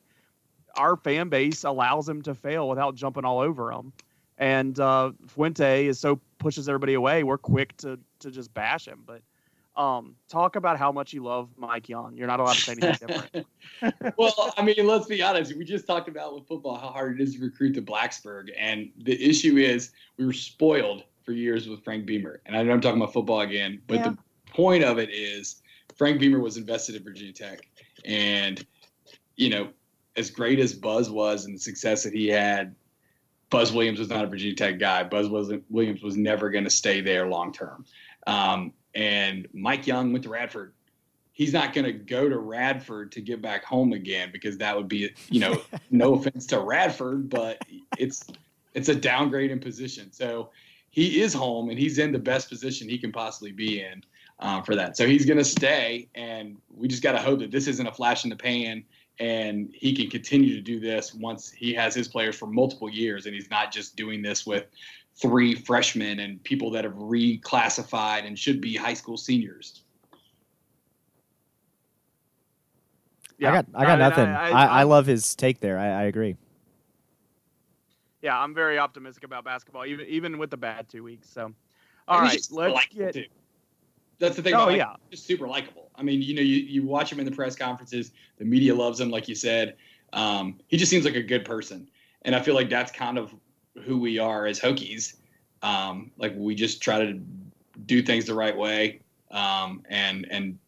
[0.76, 3.92] our fan base allows him to fail without jumping all over him.
[4.38, 7.24] And uh, Fuente is so pushes everybody away.
[7.24, 9.22] We're quick to to just bash him, but
[9.78, 12.16] um, talk about how much you love Mike Young.
[12.16, 13.08] You're not allowed to say anything
[13.82, 14.18] different.
[14.18, 15.56] well, I mean, let's be honest.
[15.56, 18.90] We just talked about with football how hard it is to recruit to Blacksburg, and
[18.98, 22.40] the issue is we were spoiled for years with Frank Beamer.
[22.46, 24.08] And I know I'm talking about football again, but yeah.
[24.10, 24.18] the
[24.52, 25.62] point of it is
[25.96, 27.60] Frank Beamer was invested in Virginia Tech,
[28.04, 28.66] and
[29.36, 29.68] you know,
[30.16, 32.74] as great as Buzz was and the success that he had,
[33.50, 35.04] Buzz Williams was not a Virginia Tech guy.
[35.04, 37.84] Buzz Williams was never going to stay there long term.
[38.26, 40.72] Um, and Mike Young went to Radford.
[41.32, 44.88] He's not going to go to Radford to get back home again because that would
[44.88, 47.62] be, you know, no offense to Radford, but
[47.96, 48.26] it's
[48.74, 50.12] it's a downgrade in position.
[50.12, 50.50] So
[50.90, 54.02] he is home and he's in the best position he can possibly be in
[54.40, 54.96] uh, for that.
[54.96, 57.92] So he's going to stay, and we just got to hope that this isn't a
[57.92, 58.84] flash in the pan
[59.20, 63.26] and he can continue to do this once he has his players for multiple years
[63.26, 64.66] and he's not just doing this with
[65.16, 69.82] three freshmen and people that have reclassified and should be high school seniors.
[73.38, 74.26] Yeah, I got I got I, nothing.
[74.26, 75.78] I, I, I, love his take there.
[75.78, 76.36] I, agree.
[78.20, 81.30] Yeah, I'm very optimistic about basketball, even even with the bad two weeks.
[81.30, 81.52] So,
[82.08, 83.14] all right, let's get.
[83.14, 83.26] Too.
[84.18, 84.54] That's the thing.
[84.54, 85.87] Oh yeah, just super likable.
[85.98, 88.12] I mean, you know, you, you watch him in the press conferences.
[88.38, 89.76] The media loves him, like you said.
[90.12, 91.88] Um, he just seems like a good person,
[92.22, 93.34] and I feel like that's kind of
[93.84, 95.16] who we are as Hokies.
[95.62, 97.20] Um, like we just try to
[97.84, 100.58] do things the right way um, and and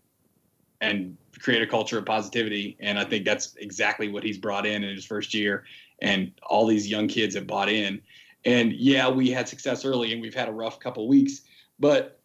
[0.80, 2.76] and create a culture of positivity.
[2.80, 5.64] And I think that's exactly what he's brought in in his first year.
[6.00, 8.00] And all these young kids have bought in.
[8.44, 11.42] And yeah, we had success early, and we've had a rough couple weeks,
[11.78, 12.18] but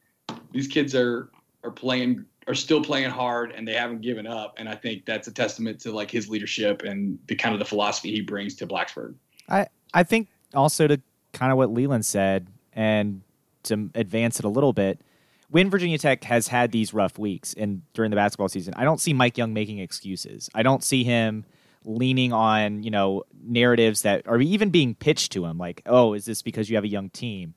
[0.51, 1.29] these kids are
[1.63, 4.55] are playing are still playing hard and they haven't given up.
[4.57, 7.65] And i think that's a testament to like his leadership and the kind of the
[7.65, 9.15] philosophy he brings to blacksburg.
[9.49, 11.01] I i think also to
[11.33, 13.21] kind of what leland said and
[13.63, 15.01] to advance it a little bit
[15.49, 18.99] when virginia tech has had these rough weeks and during the basketball season i don't
[18.99, 20.49] see mike young making excuses.
[20.53, 21.45] I don't see him
[21.83, 26.25] leaning on you know narratives that are even being pitched to him like oh is
[26.25, 27.53] this because you have a young team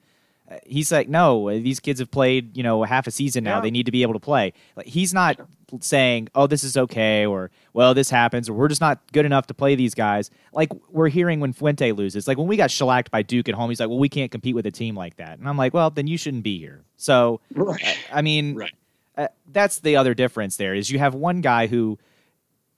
[0.65, 3.57] he's like, no, these kids have played, you know, half a season now.
[3.57, 3.63] Yeah.
[3.63, 4.53] They need to be able to play.
[4.77, 5.47] Like, he's not sure.
[5.81, 9.47] saying, oh, this is okay, or well, this happens, or we're just not good enough
[9.49, 10.31] to play these guys.
[10.53, 12.27] Like we're hearing when Fuente loses.
[12.27, 14.55] Like when we got shellacked by Duke at home, he's like, well, we can't compete
[14.55, 15.39] with a team like that.
[15.39, 16.85] And I'm like, well, then you shouldn't be here.
[16.97, 17.99] So, right.
[18.13, 18.75] I mean, right.
[19.17, 20.57] uh, that's the other difference.
[20.57, 21.99] There is you have one guy who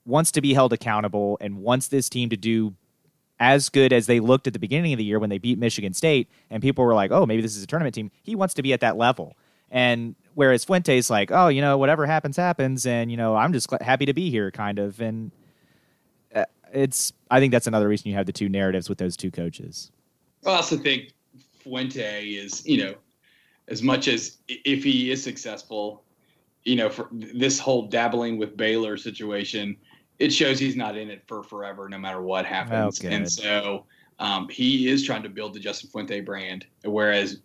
[0.04, 2.74] wants to be held accountable and wants this team to do
[3.40, 5.94] as good as they looked at the beginning of the year when they beat Michigan
[5.94, 8.62] State, and people were like, "Oh, maybe this is a tournament team." He wants to
[8.62, 9.36] be at that level,
[9.70, 13.68] and whereas Fuente's like, "Oh, you know, whatever happens, happens," and you know, I'm just
[13.80, 15.32] happy to be here, kind of, and
[16.34, 17.12] uh, it's.
[17.30, 19.90] I think that's another reason you have the two narratives with those two coaches.
[20.46, 21.12] I also think
[21.60, 22.94] Fuente is, you know,
[23.68, 26.02] as much as if he is successful,
[26.64, 29.76] you know, for this whole dabbling with Baylor situation
[30.20, 33.02] it shows he's not in it for forever, no matter what happens.
[33.02, 33.86] Oh, and so
[34.18, 37.40] um, he is trying to build the Justin Fuente brand, whereas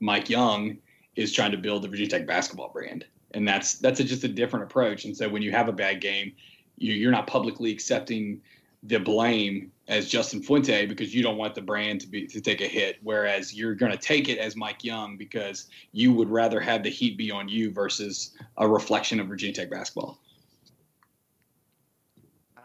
[0.00, 0.76] Mike Young
[1.14, 4.28] is trying to build the Virginia Tech basketball brand, and that's that's a, just a
[4.28, 5.04] different approach.
[5.04, 6.32] And so when you have a bad game,
[6.76, 8.42] you, you're not publicly accepting
[8.82, 12.60] the blame as Justin Fuente because you don't want the brand to be to take
[12.60, 12.98] a hit.
[13.04, 16.90] Whereas you're going to take it as Mike Young because you would rather have the
[16.90, 20.18] heat be on you versus a reflection of Virginia Tech basketball.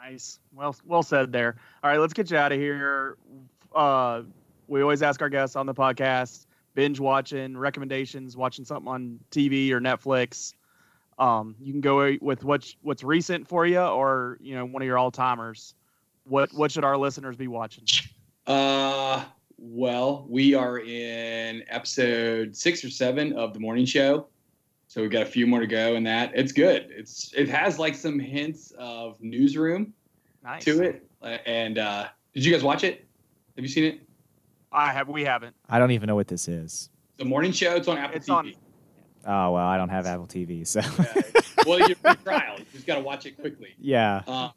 [0.02, 0.40] Nice.
[0.54, 1.56] Well, well said there.
[1.84, 3.18] All right, let's get you out of here.
[3.76, 4.24] Uh,
[4.68, 9.72] we always ask our guests on the podcast binge watching, recommendations, watching something on TV
[9.72, 10.54] or Netflix.
[11.20, 14.86] Um, you can go with what's what's recent for you, or you know one of
[14.88, 15.76] your all timers.
[16.24, 17.84] What what should our listeners be watching?
[18.48, 19.24] Uh,
[19.60, 24.28] well, we are in episode six or seven of the morning show.
[24.92, 26.34] So we've got a few more to go in that.
[26.36, 26.90] It's good.
[26.92, 29.94] It's it has like some hints of newsroom
[30.44, 30.66] nice.
[30.66, 31.10] to it.
[31.46, 33.08] And uh, did you guys watch it?
[33.56, 34.02] Have you seen it?
[34.70, 35.08] I have.
[35.08, 35.56] We haven't.
[35.70, 36.90] I don't even know what this is.
[37.16, 37.74] The morning show.
[37.78, 38.34] It's on Apple it's TV.
[38.34, 38.54] On...
[39.26, 40.82] Oh well, I don't have Apple TV, so.
[40.82, 41.22] yeah.
[41.66, 42.58] Well, you trial.
[42.58, 43.76] You just got to watch it quickly.
[43.80, 44.24] Yeah.
[44.28, 44.50] Uh,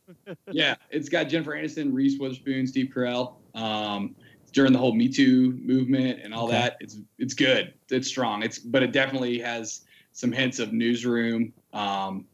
[0.51, 3.35] yeah, it's got Jennifer Aniston, Reese Witherspoon, Steve Carell.
[3.55, 4.17] Um,
[4.51, 6.55] during the whole Me Too movement and all okay.
[6.55, 7.75] that, it's it's good.
[7.89, 8.43] It's strong.
[8.43, 9.83] It's but it definitely has
[10.15, 12.25] some hints of newsroom, um,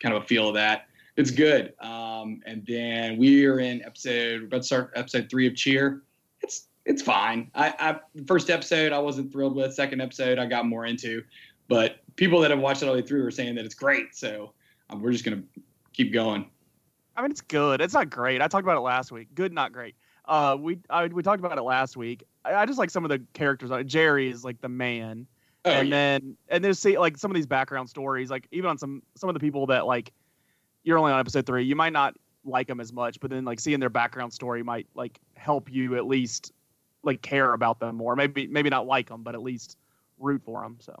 [0.00, 1.72] kind of a feel of that it's good.
[1.80, 6.02] Um, and then we are in episode, we're about to start episode three of Cheer.
[6.42, 7.50] It's it's fine.
[7.54, 9.74] I, I first episode I wasn't thrilled with.
[9.74, 11.24] Second episode I got more into,
[11.68, 14.14] but people that have watched it all the way through are saying that it's great.
[14.14, 14.52] So
[14.90, 15.42] um, we're just gonna
[15.92, 16.48] keep going.
[17.16, 17.80] I mean, it's good.
[17.80, 18.42] It's not great.
[18.42, 19.28] I talked about it last week.
[19.34, 19.96] Good, not great.
[20.26, 22.24] Uh, we I, we talked about it last week.
[22.44, 23.70] I, I just like some of the characters.
[23.86, 25.26] Jerry is like the man,
[25.66, 25.94] Oh, and yeah.
[25.94, 28.30] then and there's see like some of these background stories.
[28.30, 30.12] Like even on some some of the people that like
[30.84, 32.14] you're only on episode three, you might not
[32.44, 35.96] like them as much, but then like seeing their background story might like help you
[35.96, 36.52] at least
[37.02, 38.14] like care about them more.
[38.14, 39.76] Maybe maybe not like them, but at least
[40.18, 40.76] root for them.
[40.80, 40.94] So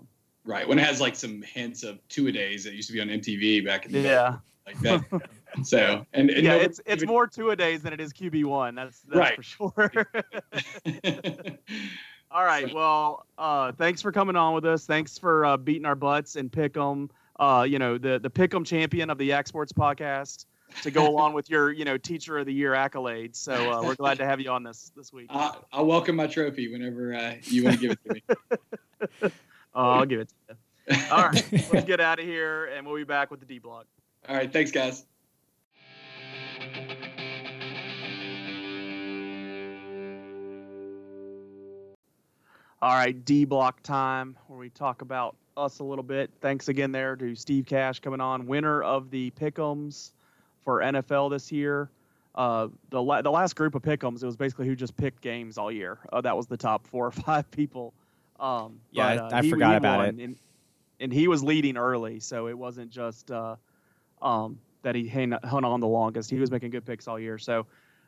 [0.44, 3.00] right when it has like some hints of two a days that used to be
[3.00, 4.36] on MTV back in the day, yeah,
[4.66, 5.04] like that.
[5.62, 8.12] so and, and yeah, nobody it's it's even- more two a days than it is
[8.12, 8.74] QB one.
[8.74, 9.36] That's that's Right.
[9.36, 10.06] for sure.
[12.36, 12.70] All right.
[12.70, 14.84] Well, uh, thanks for coming on with us.
[14.84, 17.08] Thanks for uh, beating our butts and pick 'em.
[17.40, 20.44] Uh, you know, the the pick 'em champion of the Yak Sports podcast
[20.82, 23.36] to go along with your you know teacher of the year accolades.
[23.36, 25.28] So uh, we're glad to have you on this this week.
[25.30, 28.12] Uh, I, I'll welcome my trophy whenever uh, you want to give it to
[29.22, 29.30] me.
[29.74, 30.56] I'll give it to
[30.90, 31.02] you.
[31.10, 31.42] All right.
[31.72, 33.86] let's get out of here, and we'll be back with the D block.
[34.28, 35.06] All right, thanks, guys.
[42.86, 46.30] All right, D block time, where we talk about us a little bit.
[46.40, 50.12] Thanks again there to Steve Cash coming on, winner of the Pick'ems
[50.62, 51.90] for NFL this year.
[52.36, 55.58] Uh, the la- the last group of Pick'ems, it was basically who just picked games
[55.58, 55.98] all year.
[56.12, 57.92] Uh, that was the top four or five people.
[58.38, 60.14] Um, Yeah, but, I- uh, I he- forgot he about it.
[60.20, 60.36] And,
[61.00, 63.56] and he was leading early, so it wasn't just uh,
[64.22, 66.30] um, that he hung, hung on the longest.
[66.30, 67.36] He was making good picks all year.
[67.36, 67.66] So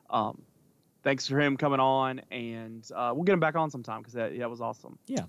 [0.09, 0.41] um,
[1.09, 4.39] thanks for him coming on, and uh, we'll get him back on sometime because that,
[4.39, 4.99] that was awesome.
[5.07, 5.25] Yeah.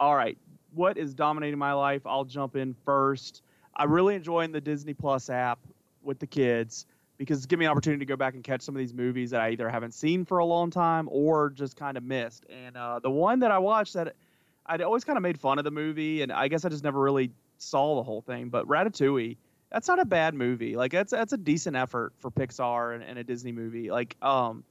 [0.00, 0.38] All right.
[0.72, 2.06] What is dominating my life?
[2.06, 3.42] I'll jump in first.
[3.76, 5.58] I'm really enjoying the Disney Plus app
[6.02, 6.86] with the kids
[7.18, 9.30] because it's giving me an opportunity to go back and catch some of these movies
[9.32, 12.46] that I either haven't seen for a long time or just kind of missed.
[12.48, 14.16] And uh, the one that I watched that
[14.64, 16.98] I'd always kind of made fun of the movie, and I guess I just never
[16.98, 18.48] really saw the whole thing.
[18.48, 19.36] But Ratatouille,
[19.70, 20.76] that's not a bad movie.
[20.76, 23.90] Like that's that's a decent effort for Pixar and, and a Disney movie.
[23.90, 24.64] Like um,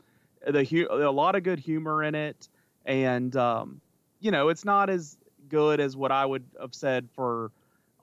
[0.45, 2.47] the hu- a lot of good humor in it,
[2.85, 3.81] and um,
[4.19, 5.17] you know it's not as
[5.49, 7.51] good as what I would have said for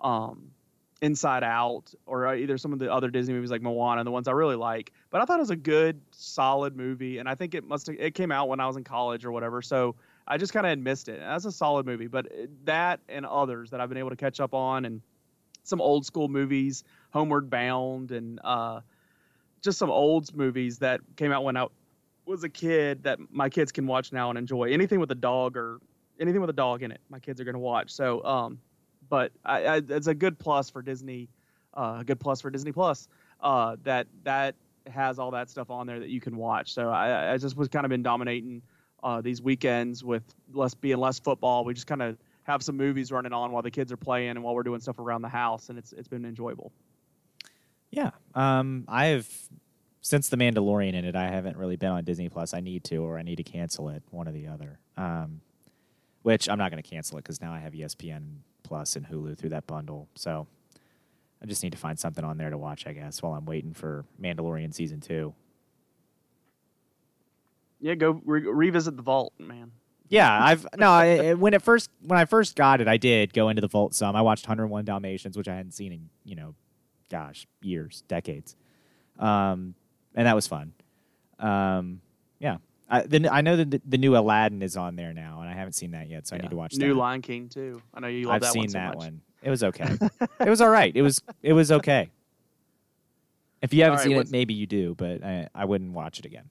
[0.01, 0.51] um,
[1.03, 4.28] Inside Out or uh, either some of the other Disney movies like Moana, the ones
[4.28, 4.93] I really like.
[5.11, 7.97] But I thought it was a good, solid movie, and I think it must have,
[7.99, 9.62] it came out when I was in college or whatever.
[9.62, 11.20] So I just kind of had missed it.
[11.20, 12.30] That's a solid movie, but
[12.64, 15.01] that and others that I've been able to catch up on, and
[15.64, 18.80] some old school movies, Homeward Bound, and uh,
[19.62, 21.66] just some old movies that came out when I
[22.31, 24.72] was a kid that my kids can watch now and enjoy.
[24.72, 25.81] Anything with a dog or
[26.20, 27.91] anything with a dog in it, my kids are going to watch.
[27.91, 28.59] So, um,
[29.09, 31.28] but I, I, it's a good plus for Disney,
[31.74, 33.09] uh, a good plus for Disney Plus
[33.41, 34.55] uh, that that
[34.87, 36.72] has all that stuff on there that you can watch.
[36.72, 38.62] So I, I just was kind of been dominating
[39.03, 40.22] uh, these weekends with
[40.53, 41.64] less being less football.
[41.64, 44.43] We just kind of have some movies running on while the kids are playing and
[44.43, 46.72] while we're doing stuff around the house, and it's it's been enjoyable.
[47.91, 48.11] Yeah.
[48.37, 49.28] Um, I've
[50.01, 52.55] since the Mandalorian ended, I haven't really been on Disney Plus.
[52.55, 54.78] I need to, or I need to cancel it, one or the other.
[54.96, 55.40] Um,
[56.22, 59.38] which I'm not going to cancel it because now I have ESPN Plus and Hulu
[59.38, 60.09] through that bundle.
[60.14, 60.46] So
[61.42, 63.72] I just need to find something on there to watch, I guess, while I'm waiting
[63.72, 65.34] for Mandalorian season two.
[67.80, 69.72] Yeah, go re- revisit the vault, man.
[70.09, 70.90] Yeah, I've no.
[70.90, 73.94] I, when it first when I first got it, I did go into the vault
[73.94, 74.16] some.
[74.16, 76.55] I watched 101 Dalmatians, which I hadn't seen in you know,
[77.11, 78.57] gosh, years, decades,
[79.18, 79.74] um,
[80.14, 80.72] and that was fun.
[81.38, 82.00] Um,
[82.38, 82.58] yeah,
[82.88, 85.54] I, the, I know that the, the new Aladdin is on there now, and I
[85.54, 86.80] haven't seen that yet, so I need to watch that.
[86.80, 87.00] New that.
[87.00, 87.80] Lion King too.
[87.94, 88.96] I know you love I've that seen one so that much.
[88.96, 89.20] one.
[89.42, 89.96] It was okay.
[90.40, 90.94] it was all right.
[90.94, 92.11] It was it was okay.
[93.62, 96.24] If you haven't right, seen it, maybe you do, but I, I wouldn't watch it
[96.24, 96.48] again.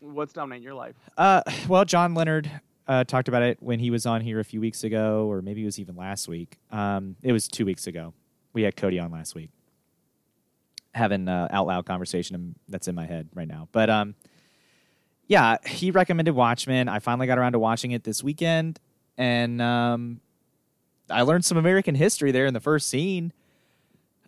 [0.00, 0.96] What's dominating your life?
[1.16, 2.50] Uh, well, John Leonard
[2.88, 5.62] uh, talked about it when he was on here a few weeks ago, or maybe
[5.62, 6.58] it was even last week.
[6.72, 8.12] Um, it was two weeks ago.
[8.52, 9.50] We had Cody on last week,
[10.94, 13.68] having uh, out loud conversation that's in my head right now.
[13.72, 14.14] But um,
[15.26, 16.88] yeah, he recommended Watchmen.
[16.88, 18.78] I finally got around to watching it this weekend,
[19.16, 20.20] and um,
[21.10, 23.32] I learned some American history there in the first scene.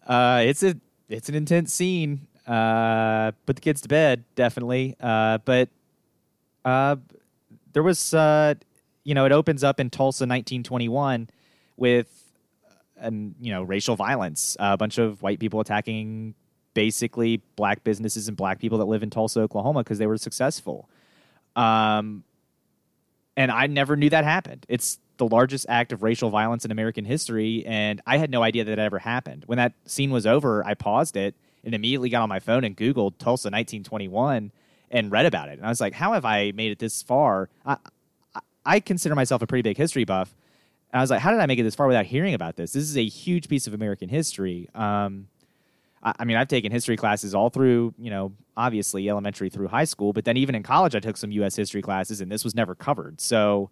[0.06, 0.76] Uh, it's a
[1.08, 2.26] it's an intense scene.
[2.46, 4.96] Uh, put the kids to bed, definitely.
[5.00, 5.68] Uh, but
[6.64, 6.96] uh,
[7.72, 8.54] there was, uh,
[9.02, 11.28] you know, it opens up in Tulsa, 1921,
[11.76, 12.32] with,
[12.98, 14.56] and you know, racial violence.
[14.58, 16.34] a bunch of white people attacking
[16.74, 20.88] basically black businesses and black people that live in Tulsa, Oklahoma, because they were successful.
[21.56, 22.24] Um,
[23.36, 24.66] and I never knew that happened.
[24.68, 28.64] It's the largest act of racial violence in American history, and I had no idea
[28.64, 29.44] that it ever happened.
[29.46, 32.76] When that scene was over, I paused it and immediately got on my phone and
[32.76, 34.52] Googled Tulsa 1921,
[34.90, 35.58] and read about it.
[35.58, 37.48] And I was like, how have I made it this far?
[37.64, 37.76] I,
[38.64, 40.34] I, consider myself a pretty big history buff.
[40.92, 42.72] And I was like, how did I make it this far without hearing about this?
[42.72, 44.68] This is a huge piece of American history.
[44.74, 45.26] Um,
[46.04, 49.84] I, I mean, I've taken history classes all through, you know, obviously elementary through high
[49.84, 51.56] school, but then even in college, I took some U.S.
[51.56, 53.20] history classes, and this was never covered.
[53.20, 53.70] So,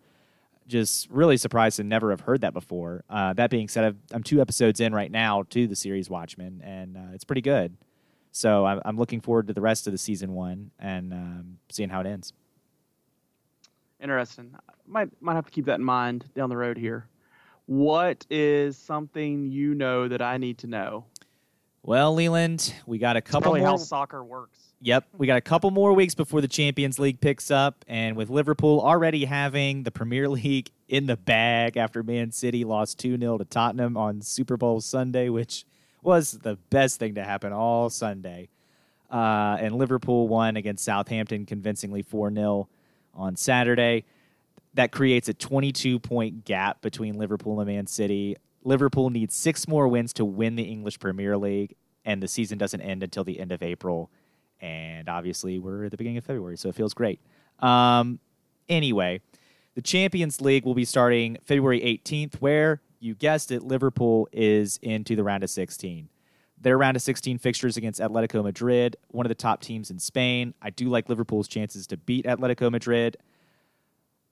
[0.69, 3.05] just really surprised to never have heard that before.
[3.11, 6.63] Uh, that being said, i am two episodes in right now to the series Watchmen,
[6.65, 7.77] and uh, it's pretty good.
[8.31, 11.91] So I'm, I'm, looking forward to the rest of the season one and um, seeing
[11.91, 12.33] how it ends.
[14.01, 14.55] Interesting.
[14.87, 17.09] Might might have to keep that in mind down the road here.
[17.67, 21.05] What is something you know that I need to know?
[21.85, 23.67] Well, Leland, we got a couple more.
[23.67, 24.59] how soccer works.
[24.83, 28.31] Yep, we got a couple more weeks before the Champions League picks up, and with
[28.31, 33.39] Liverpool already having the Premier League in the bag after Man City lost 2 0
[33.39, 35.65] to Tottenham on Super Bowl Sunday, which
[36.03, 38.49] was the best thing to happen all Sunday.
[39.11, 42.69] Uh, and Liverpool won against Southampton convincingly 4 0
[43.15, 44.05] on Saturday.
[44.75, 48.37] That creates a 22 point gap between Liverpool and Man City.
[48.65, 52.81] Liverpool needs six more wins to win the English Premier League, and the season doesn't
[52.81, 54.11] end until the end of April.
[54.61, 57.21] And obviously, we're at the beginning of February, so it feels great.
[57.59, 58.21] Um,
[58.69, 59.21] anyway,
[59.75, 65.17] the Champions League will be starting February 18th, where you guessed it, Liverpool is into
[65.17, 66.09] the round of 16.
[66.61, 70.55] Their round of 16 fixtures against Atletico Madrid, one of the top teams in Spain.
[70.63, 73.17] I do like Liverpool's chances to beat Atletico Madrid.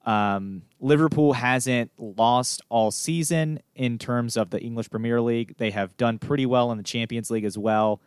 [0.05, 5.55] Um, Liverpool hasn't lost all season in terms of the English Premier League.
[5.57, 8.01] They have done pretty well in the Champions League as well.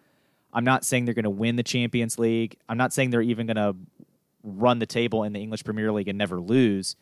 [0.53, 2.57] I'm not saying they're going to win the Champions League.
[2.69, 3.77] I'm not saying they're even going to
[4.43, 6.97] run the table in the English Premier League and never lose.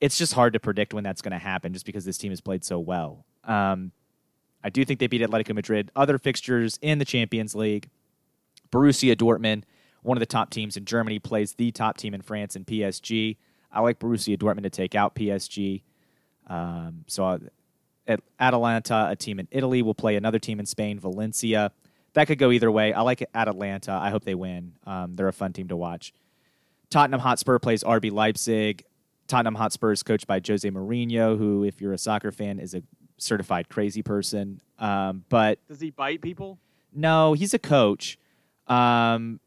[0.00, 2.40] It's just hard to predict when that's going to happen just because this team has
[2.40, 3.24] played so well.
[3.44, 3.92] Um,
[4.64, 5.90] I do think they beat Atletico Madrid.
[5.96, 7.88] Other fixtures in the Champions League
[8.70, 9.64] Borussia Dortmund,
[10.02, 13.36] one of the top teams in Germany, plays the top team in France in PSG.
[13.72, 15.82] I like Borussia Dortmund to take out PSG.
[16.46, 17.38] Um, so uh,
[18.06, 21.72] at Atalanta, a team in Italy, will play another team in Spain, Valencia.
[22.14, 22.92] That could go either way.
[22.92, 23.92] I like it at Atalanta.
[23.92, 24.74] I hope they win.
[24.86, 26.12] Um, they're a fun team to watch.
[26.90, 28.84] Tottenham Hotspur plays RB Leipzig.
[29.28, 32.82] Tottenham Hotspur is coached by Jose Mourinho, who, if you're a soccer fan, is a
[33.16, 34.60] certified crazy person.
[34.78, 36.58] Um, but does he bite people?
[36.92, 38.18] No, he's a coach.
[38.66, 39.40] Um,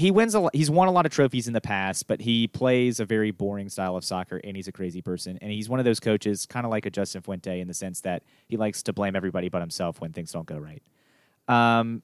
[0.00, 2.48] he wins a lot, he's won a lot of trophies in the past, but he
[2.48, 5.38] plays a very boring style of soccer and he's a crazy person.
[5.42, 8.00] And he's one of those coaches, kind of like a Justin Fuente in the sense
[8.00, 10.82] that he likes to blame everybody but himself when things don't go right.
[11.48, 12.02] Um,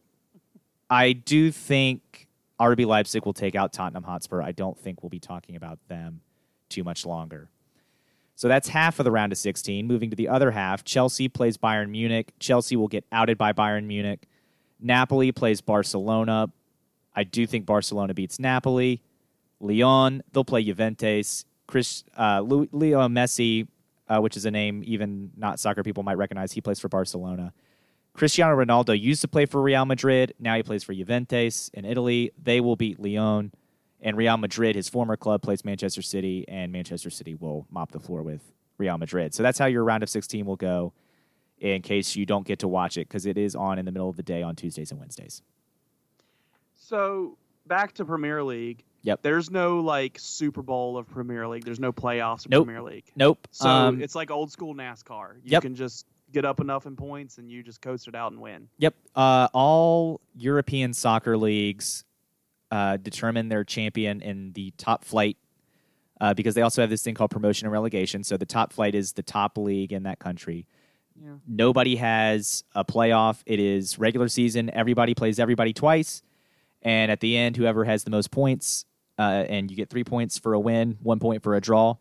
[0.90, 2.28] I do think
[2.60, 4.42] RB Leipzig will take out Tottenham Hotspur.
[4.42, 6.20] I don't think we'll be talking about them
[6.68, 7.48] too much longer.
[8.34, 9.86] So that's half of the round of 16.
[9.86, 12.34] Moving to the other half, Chelsea plays Bayern Munich.
[12.40, 14.28] Chelsea will get outed by Bayern Munich.
[14.78, 16.50] Napoli plays Barcelona.
[17.16, 19.02] I do think Barcelona beats Napoli.
[19.58, 21.46] Lyon, they'll play Juventus.
[21.66, 23.66] Chris, uh, Leo Messi,
[24.08, 27.52] uh, which is a name even not soccer people might recognize, he plays for Barcelona.
[28.12, 30.34] Cristiano Ronaldo used to play for Real Madrid.
[30.38, 32.32] Now he plays for Juventus in Italy.
[32.42, 33.52] They will beat Lyon.
[34.00, 37.98] And Real Madrid, his former club, plays Manchester City, and Manchester City will mop the
[37.98, 39.34] floor with Real Madrid.
[39.34, 40.92] So that's how your round of 16 will go
[41.58, 44.08] in case you don't get to watch it because it is on in the middle
[44.08, 45.42] of the day on Tuesdays and Wednesdays.
[46.86, 48.84] So back to Premier League.
[49.02, 49.22] Yep.
[49.22, 51.64] There's no like Super Bowl of Premier League.
[51.64, 52.66] There's no playoffs of nope.
[52.66, 53.04] Premier League.
[53.16, 53.48] Nope.
[53.50, 55.34] So um, it's like old school NASCAR.
[55.42, 55.62] You yep.
[55.62, 58.68] can just get up enough in points and you just coast it out and win.
[58.78, 58.94] Yep.
[59.16, 62.04] Uh, all European soccer leagues
[62.70, 65.36] uh, determine their champion in the top flight
[66.20, 68.22] uh, because they also have this thing called promotion and relegation.
[68.22, 70.66] So the top flight is the top league in that country.
[71.20, 71.34] Yeah.
[71.48, 73.40] Nobody has a playoff.
[73.44, 74.70] It is regular season.
[74.72, 76.22] Everybody plays everybody twice.
[76.82, 78.84] And at the end, whoever has the most points,
[79.18, 81.96] uh, and you get three points for a win, one point for a draw.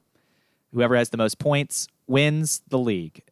[0.73, 3.23] Whoever has the most points wins the league.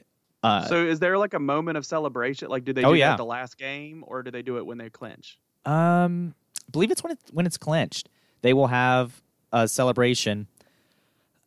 [0.42, 2.50] Uh, so is there like a moment of celebration?
[2.50, 3.12] Like, do they oh, do yeah.
[3.12, 5.38] that the last game, or do they do it when they clinch?
[5.66, 6.36] Um,
[6.68, 8.10] I believe it's when it's when it's clinched.
[8.42, 9.22] They will have
[9.54, 10.48] a celebration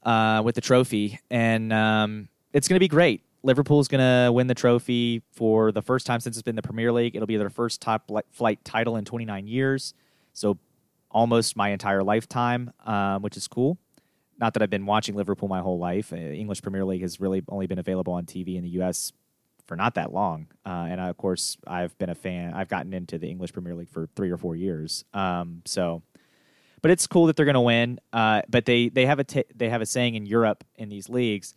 [0.03, 3.23] uh, with the trophy, and um, it's going to be great.
[3.47, 6.93] Liverpool's going to win the trophy for the first time since it's been the Premier
[6.93, 7.15] League.
[7.15, 9.95] It'll be their first top flight title in 29 years,
[10.33, 10.59] so
[11.13, 13.79] almost my entire lifetime, um, which is cool.
[14.39, 16.13] Not that I've been watching Liverpool my whole life.
[16.13, 19.13] Uh, English Premier League has really only been available on TV in the U.S.
[19.67, 22.53] for not that long, uh, and I, of course I've been a fan.
[22.53, 25.05] I've gotten into the English Premier League for three or four years.
[25.15, 26.03] Um, so,
[26.83, 28.01] but it's cool that they're going to win.
[28.13, 31.09] Uh, but they they have a t- they have a saying in Europe in these
[31.09, 31.55] leagues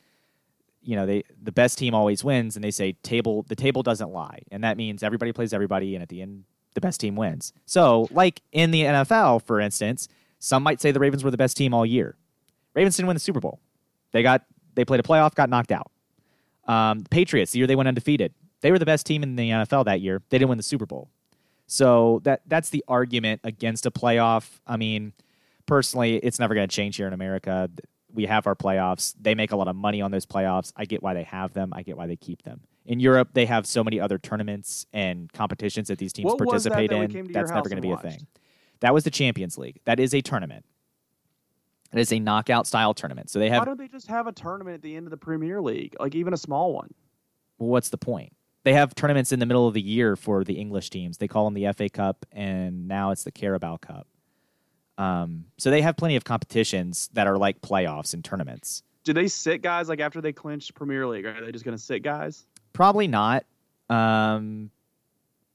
[0.81, 4.11] you know they the best team always wins and they say table the table doesn't
[4.11, 7.51] lie and that means everybody plays everybody and at the end the best team wins
[7.65, 10.07] so like in the nfl for instance
[10.39, 12.15] Some might say the Ravens were the best team all year.
[12.73, 13.59] Ravens didn't win the Super Bowl.
[14.11, 15.91] They got they played a playoff, got knocked out.
[16.65, 19.49] Um, the Patriots, the year they went undefeated, they were the best team in the
[19.49, 20.21] NFL that year.
[20.29, 21.09] They didn't win the Super Bowl.
[21.67, 24.59] So that that's the argument against a playoff.
[24.65, 25.13] I mean,
[25.65, 27.69] personally, it's never going to change here in America.
[28.13, 29.13] We have our playoffs.
[29.19, 30.71] They make a lot of money on those playoffs.
[30.75, 31.71] I get why they have them.
[31.73, 32.61] I get why they keep them.
[32.85, 36.89] In Europe, they have so many other tournaments and competitions that these teams What participate
[36.89, 37.11] that in.
[37.11, 38.25] your That's never going to be a thing.
[38.79, 39.79] That was the Champions League.
[39.85, 40.65] That is a tournament.
[41.93, 43.29] It is a knockout style tournament.
[43.29, 43.59] So they have.
[43.59, 46.15] Why don't they just have a tournament at the end of the Premier League, like
[46.15, 46.93] even a small one?
[47.57, 48.33] What's the point?
[48.63, 51.17] They have tournaments in the middle of the year for the English teams.
[51.17, 54.07] They call them the FA Cup, and now it's the Carabao Cup.
[54.99, 58.83] Um, so they have plenty of competitions that are like playoffs and tournaments.
[59.05, 61.25] Do they sit guys like after they clinch Premier League?
[61.25, 62.45] Are they just going to sit guys?
[62.73, 63.45] Probably not,
[63.89, 64.69] um,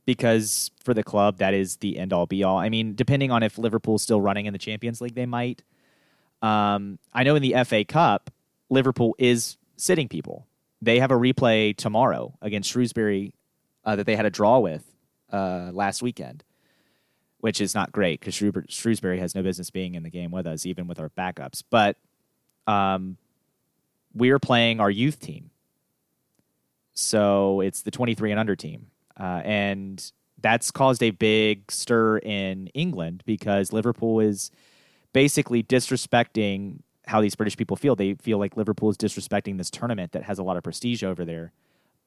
[0.06, 2.58] because for the club that is the end all be all.
[2.58, 5.62] I mean, depending on if Liverpool's still running in the Champions League, they might.
[6.40, 8.30] Um, I know in the FA Cup,
[8.70, 10.46] Liverpool is sitting people.
[10.80, 13.34] They have a replay tomorrow against Shrewsbury
[13.84, 14.84] uh, that they had a draw with
[15.32, 16.44] uh, last weekend,
[17.44, 18.34] which is not great because
[18.70, 21.62] Shrewsbury has no business being in the game with us, even with our backups.
[21.68, 21.98] But
[22.66, 23.18] um,
[24.14, 25.50] we're playing our youth team.
[26.94, 28.86] So it's the 23 and under team.
[29.20, 34.50] Uh, and that's caused a big stir in England because Liverpool is
[35.12, 37.94] basically disrespecting how these British people feel.
[37.94, 41.26] They feel like Liverpool is disrespecting this tournament that has a lot of prestige over
[41.26, 41.52] there.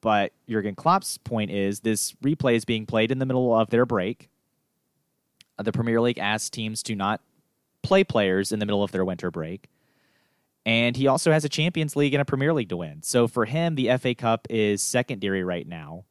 [0.00, 3.86] But Jurgen Klopp's point is this replay is being played in the middle of their
[3.86, 4.30] break.
[5.58, 7.20] Uh, The Premier League asks teams to not
[7.82, 9.68] play players in the middle of their winter break.
[10.66, 13.02] And he also has a Champions League and a Premier League to win.
[13.02, 16.04] So for him, the FA Cup is secondary right now.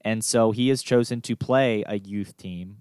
[0.00, 2.78] And so he has chosen to play a youth team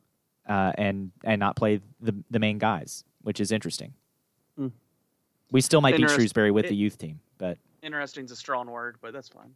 [0.49, 3.93] uh, and and not play the the main guys, which is interesting.
[4.57, 4.69] Hmm.
[5.51, 8.69] We still might beat Shrewsbury with it- the youth team, but Interesting is a strong
[8.69, 9.53] word, but that's fine.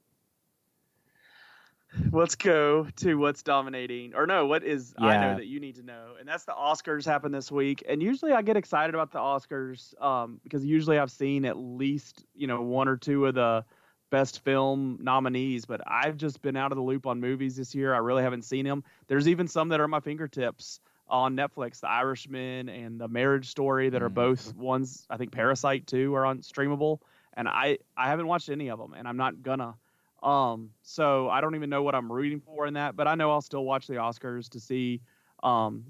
[2.12, 5.84] Let's go to what's dominating, or no, what is I know that you need to
[5.84, 7.84] know, and that's the Oscars happen this week.
[7.88, 12.26] And usually I get excited about the Oscars um, because usually I've seen at least
[12.34, 13.66] you know one or two of the
[14.10, 17.94] best film nominees, but I've just been out of the loop on movies this year.
[17.94, 18.84] I really haven't seen them.
[19.08, 23.50] There's even some that are at my fingertips on Netflix, The Irishman and The Marriage
[23.50, 24.14] Story, that are Mhm.
[24.14, 25.06] both ones.
[25.10, 27.00] I think Parasite too are on streamable,
[27.34, 29.76] and I I haven't watched any of them, and I'm not gonna.
[30.24, 33.32] Um, so I don't even know what I'm rooting for in that, but I know
[33.32, 35.02] I'll still watch the Oscars to see.
[35.44, 35.86] Um,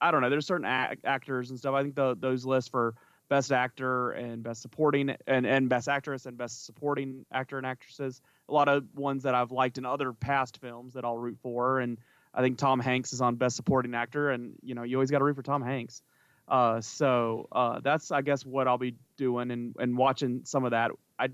[0.00, 0.30] I don't know.
[0.30, 1.74] There's certain ac actors and stuff.
[1.74, 2.94] I think the, those lists for
[3.28, 8.20] best actor and best supporting and, and best actress and best supporting actor and actresses.
[8.48, 11.80] A lot of ones that I've liked in other past films that I'll root for.
[11.80, 11.98] And
[12.34, 15.18] I think Tom Hanks is on best supporting actor, and you know you always got
[15.18, 16.02] to root for Tom Hanks.
[16.48, 20.72] Uh, so uh, that's I guess what I'll be doing and, and watching some of
[20.72, 20.90] that.
[21.18, 21.28] I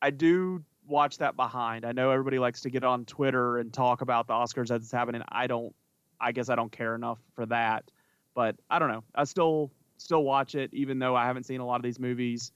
[0.00, 1.84] I do watch that behind.
[1.84, 4.92] I know everybody likes to get on Twitter and talk about the Oscars as it's
[4.92, 5.22] happening.
[5.28, 5.74] I don't.
[6.20, 7.90] I guess I don't care enough for that.
[8.34, 9.04] But I don't know.
[9.14, 12.52] I still still watch it, even though I haven't seen a lot of these movies,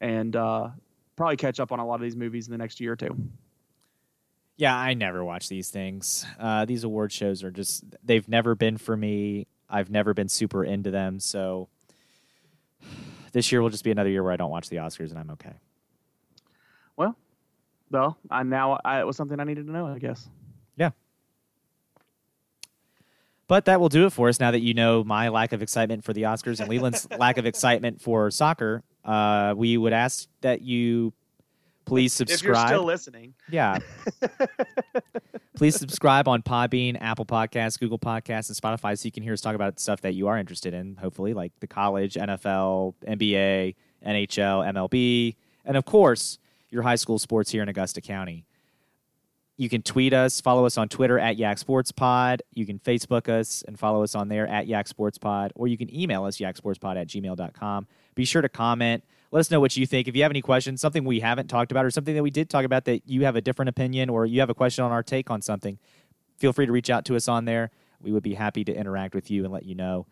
[0.00, 0.68] and uh,
[1.16, 3.16] probably catch up on a lot of these movies in the next year or two.
[4.56, 6.26] yeah, I never watch these things.
[6.38, 9.46] Uh, these award shows are just they've never been for me.
[9.68, 11.68] I've never been super into them, so
[13.32, 15.30] this year will just be another year where I don't watch the Oscars and I'm
[15.30, 15.54] okay.
[16.96, 17.16] Well,
[18.30, 19.86] I now I, it was something I needed to know.
[19.86, 20.28] I guess.
[20.76, 20.90] Yeah.
[23.48, 26.04] But that will do it for us now that you know my lack of excitement
[26.04, 28.82] for the Oscars and Leland's lack of excitement for soccer.
[29.04, 31.12] Uh, we would ask that you
[31.84, 32.40] please subscribe.
[32.40, 33.78] If you're still listening, Yeah.
[35.56, 39.42] Please subscribe on Podbean, Apple Podcasts, Google Podcasts, and Spotify so you can hear us
[39.42, 43.74] talk about stuff that you are interested in, hopefully, like the college, NFL, NBA,
[44.06, 45.36] NHL, MLB,
[45.66, 46.38] and of course,
[46.70, 48.44] your high school sports here in Augusta County.
[49.56, 52.42] You can tweet us, follow us on Twitter at Yak Sports Pod.
[52.54, 55.76] You can Facebook us and follow us on there at Yak Sports Pod, or you
[55.76, 57.86] can email us, yaksportspod at gmail.com.
[58.14, 59.04] Be sure to comment.
[59.30, 60.08] Let us know what you think.
[60.08, 62.48] If you have any questions, something we haven't talked about, or something that we did
[62.48, 65.02] talk about that you have a different opinion, or you have a question on our
[65.02, 65.78] take on something,
[66.38, 67.70] feel free to reach out to us on there.
[68.00, 70.06] We would be happy to interact with you and let you know.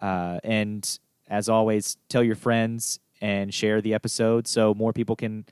[0.00, 5.44] Uh, and as always, tell your friends and share the episode so more people can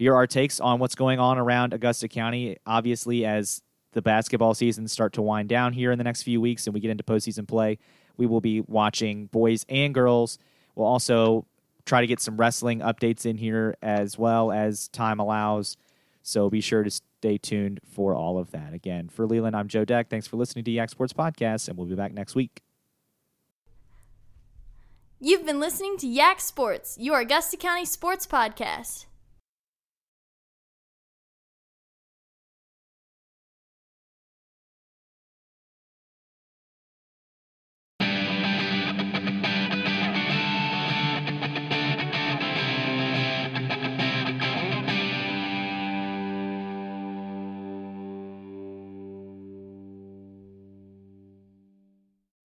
[0.00, 2.56] hear our takes on what's going on around Augusta County.
[2.64, 3.60] Obviously, as
[3.92, 6.80] the basketball seasons start to wind down here in the next few weeks and we
[6.80, 7.76] get into postseason play,
[8.16, 10.38] we will be watching boys and girls.
[10.74, 11.44] We'll also
[11.84, 15.76] try to get some wrestling updates in here as well as time allows.
[16.22, 18.72] So be sure to stay tuned for all of that.
[18.72, 20.08] Again, for Leland, I'm Joe Deck.
[20.08, 22.62] Thanks for listening to Yak Sports Podcast, and we'll be back next week.
[25.20, 29.04] You've been listening to Yak Sports, your Augusta County sports podcast.